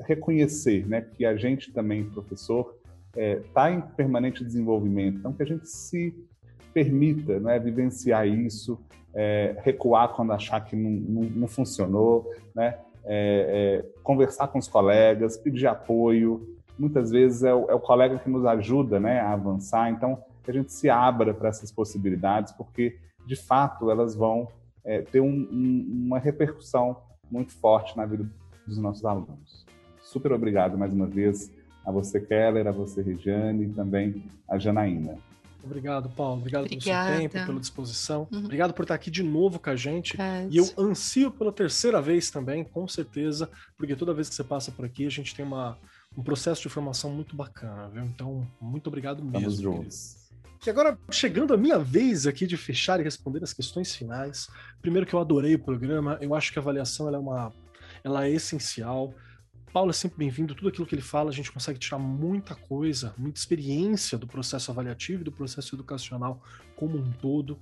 [0.00, 2.76] reconhecer né, que a gente também, professor,
[3.10, 5.18] está é, tá em permanente desenvolvimento.
[5.18, 6.14] Então, que a gente se
[6.72, 8.78] permita né, vivenciar isso,
[9.14, 12.78] é, recuar quando achar que não, não, não funcionou, né?
[13.06, 16.56] É, é, conversar com os colegas, pedir apoio.
[16.78, 19.90] Muitas vezes é o, é o, colega que nos ajuda né, a avançar.
[19.90, 24.48] Então, que a gente se abra para essas possibilidades, porque, de fato, elas vão
[24.82, 26.96] é, ter um, um, uma repercussão
[27.30, 28.26] muito forte na vida
[28.66, 29.64] dos nossos alunos.
[30.14, 31.50] Super obrigado mais uma vez
[31.84, 35.18] a você, Keller, a você, Regiane, e também a Janaína.
[35.60, 36.38] Obrigado, Paulo.
[36.38, 37.08] Obrigado Obrigada.
[37.08, 38.28] pelo seu tempo, pela disposição.
[38.30, 38.44] Uhum.
[38.44, 40.14] Obrigado por estar aqui de novo com a gente.
[40.20, 44.44] É e eu ansio pela terceira vez também, com certeza, porque toda vez que você
[44.44, 45.76] passa por aqui, a gente tem uma,
[46.16, 48.04] um processo de formação muito bacana, viu?
[48.04, 49.48] Então, muito obrigado mesmo.
[49.48, 50.16] Estamos juntos.
[50.64, 54.46] E agora, chegando a minha vez aqui de fechar e responder as questões finais.
[54.80, 57.52] Primeiro que eu adorei o programa, eu acho que a avaliação ela é uma
[58.04, 59.12] ela é essencial.
[59.74, 63.12] Paulo é sempre bem-vindo, tudo aquilo que ele fala, a gente consegue tirar muita coisa,
[63.18, 66.40] muita experiência do processo avaliativo e do processo educacional
[66.76, 67.58] como um todo.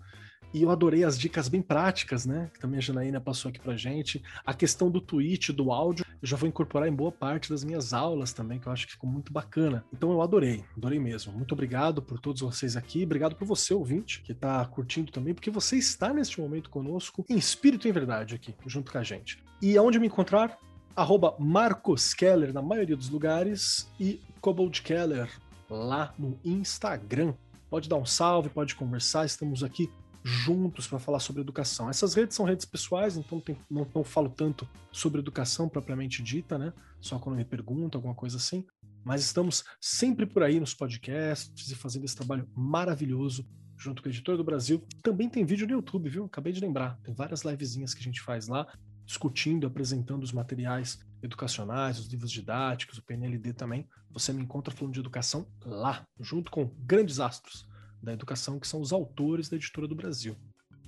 [0.52, 2.50] E eu adorei as dicas bem práticas, né?
[2.52, 4.22] Que também a Janaína passou aqui pra gente.
[4.44, 7.94] A questão do tweet, do áudio, eu já vou incorporar em boa parte das minhas
[7.94, 9.82] aulas também, que eu acho que ficou muito bacana.
[9.90, 11.32] Então eu adorei, adorei mesmo.
[11.32, 13.04] Muito obrigado por todos vocês aqui.
[13.04, 17.38] Obrigado por você, ouvinte, que tá curtindo também, porque você está neste momento conosco, em
[17.38, 19.42] espírito e em verdade aqui, junto com a gente.
[19.62, 20.58] E aonde me encontrar?
[20.94, 25.30] Arroba Marcos Keller na maioria dos lugares e Cobold Keller
[25.68, 27.34] lá no Instagram.
[27.70, 29.90] Pode dar um salve, pode conversar, estamos aqui
[30.22, 31.88] juntos para falar sobre educação.
[31.88, 36.58] Essas redes são redes pessoais, então tem, não, não falo tanto sobre educação propriamente dita,
[36.58, 36.72] né?
[37.00, 38.64] Só quando me perguntam, alguma coisa assim.
[39.04, 43.44] Mas estamos sempre por aí nos podcasts e fazendo esse trabalho maravilhoso
[43.76, 44.80] junto com a Editora do Brasil.
[45.02, 46.26] Também tem vídeo no YouTube, viu?
[46.26, 46.96] Acabei de lembrar.
[47.02, 48.68] Tem várias livezinhas que a gente faz lá
[49.04, 53.86] discutindo, apresentando os materiais educacionais, os livros didáticos, o PNLD também.
[54.10, 57.66] Você me encontra falando de educação lá, junto com grandes astros
[58.02, 60.36] da educação, que são os autores da Editora do Brasil.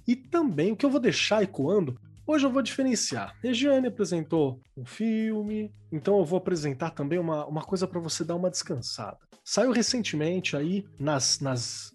[0.06, 3.34] E também o que eu vou deixar ecoando, hoje eu vou diferenciar.
[3.42, 8.34] Regiane apresentou um filme, então eu vou apresentar também uma, uma coisa para você dar
[8.34, 9.18] uma descansada.
[9.44, 11.93] Saiu recentemente aí nas, nas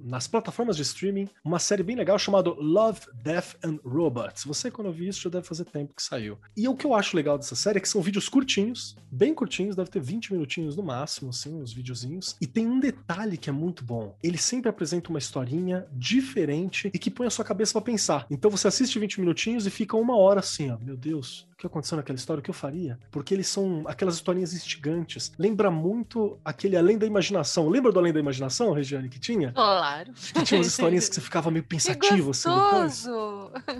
[0.00, 4.44] nas plataformas de streaming uma série bem legal chamada Love, Death and Robots.
[4.44, 6.38] Você, quando viu isso, já deve fazer tempo que saiu.
[6.56, 9.76] E o que eu acho legal dessa série é que são vídeos curtinhos, bem curtinhos,
[9.76, 12.36] deve ter 20 minutinhos no máximo, assim, os videozinhos.
[12.40, 14.16] E tem um detalhe que é muito bom.
[14.22, 18.26] Ele sempre apresenta uma historinha diferente e que põe a sua cabeça para pensar.
[18.30, 21.96] Então você assiste 20 minutinhos e fica uma hora assim, ó, meu Deus, que aconteceu
[21.96, 22.98] naquela história, o que eu faria?
[23.10, 25.32] Porque eles são aquelas historinhas instigantes.
[25.36, 27.68] Lembra muito aquele Além da Imaginação.
[27.68, 29.52] Lembra do Além da Imaginação, Regiane, que tinha?
[29.52, 30.12] Claro.
[30.12, 33.06] Que tinha umas historinhas que você ficava meio pensativo, assim, depois.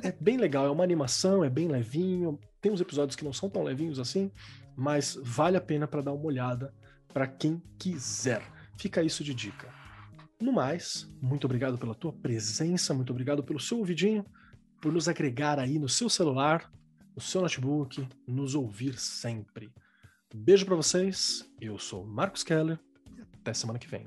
[0.03, 2.37] É bem legal, é uma animação, é bem levinho.
[2.61, 4.33] Tem uns episódios que não são tão levinhos assim,
[4.77, 6.75] mas vale a pena para dar uma olhada
[7.15, 8.43] para quem quiser.
[8.77, 9.69] Fica isso de dica.
[10.41, 14.27] No mais, muito obrigado pela tua presença, muito obrigado pelo seu ouvidinho,
[14.81, 16.71] por nos agregar aí no seu celular,
[17.19, 19.73] no seu notebook, nos ouvir sempre.
[20.33, 22.79] Beijo para vocês, eu sou Marcos Keller
[23.11, 24.07] e até semana que vem.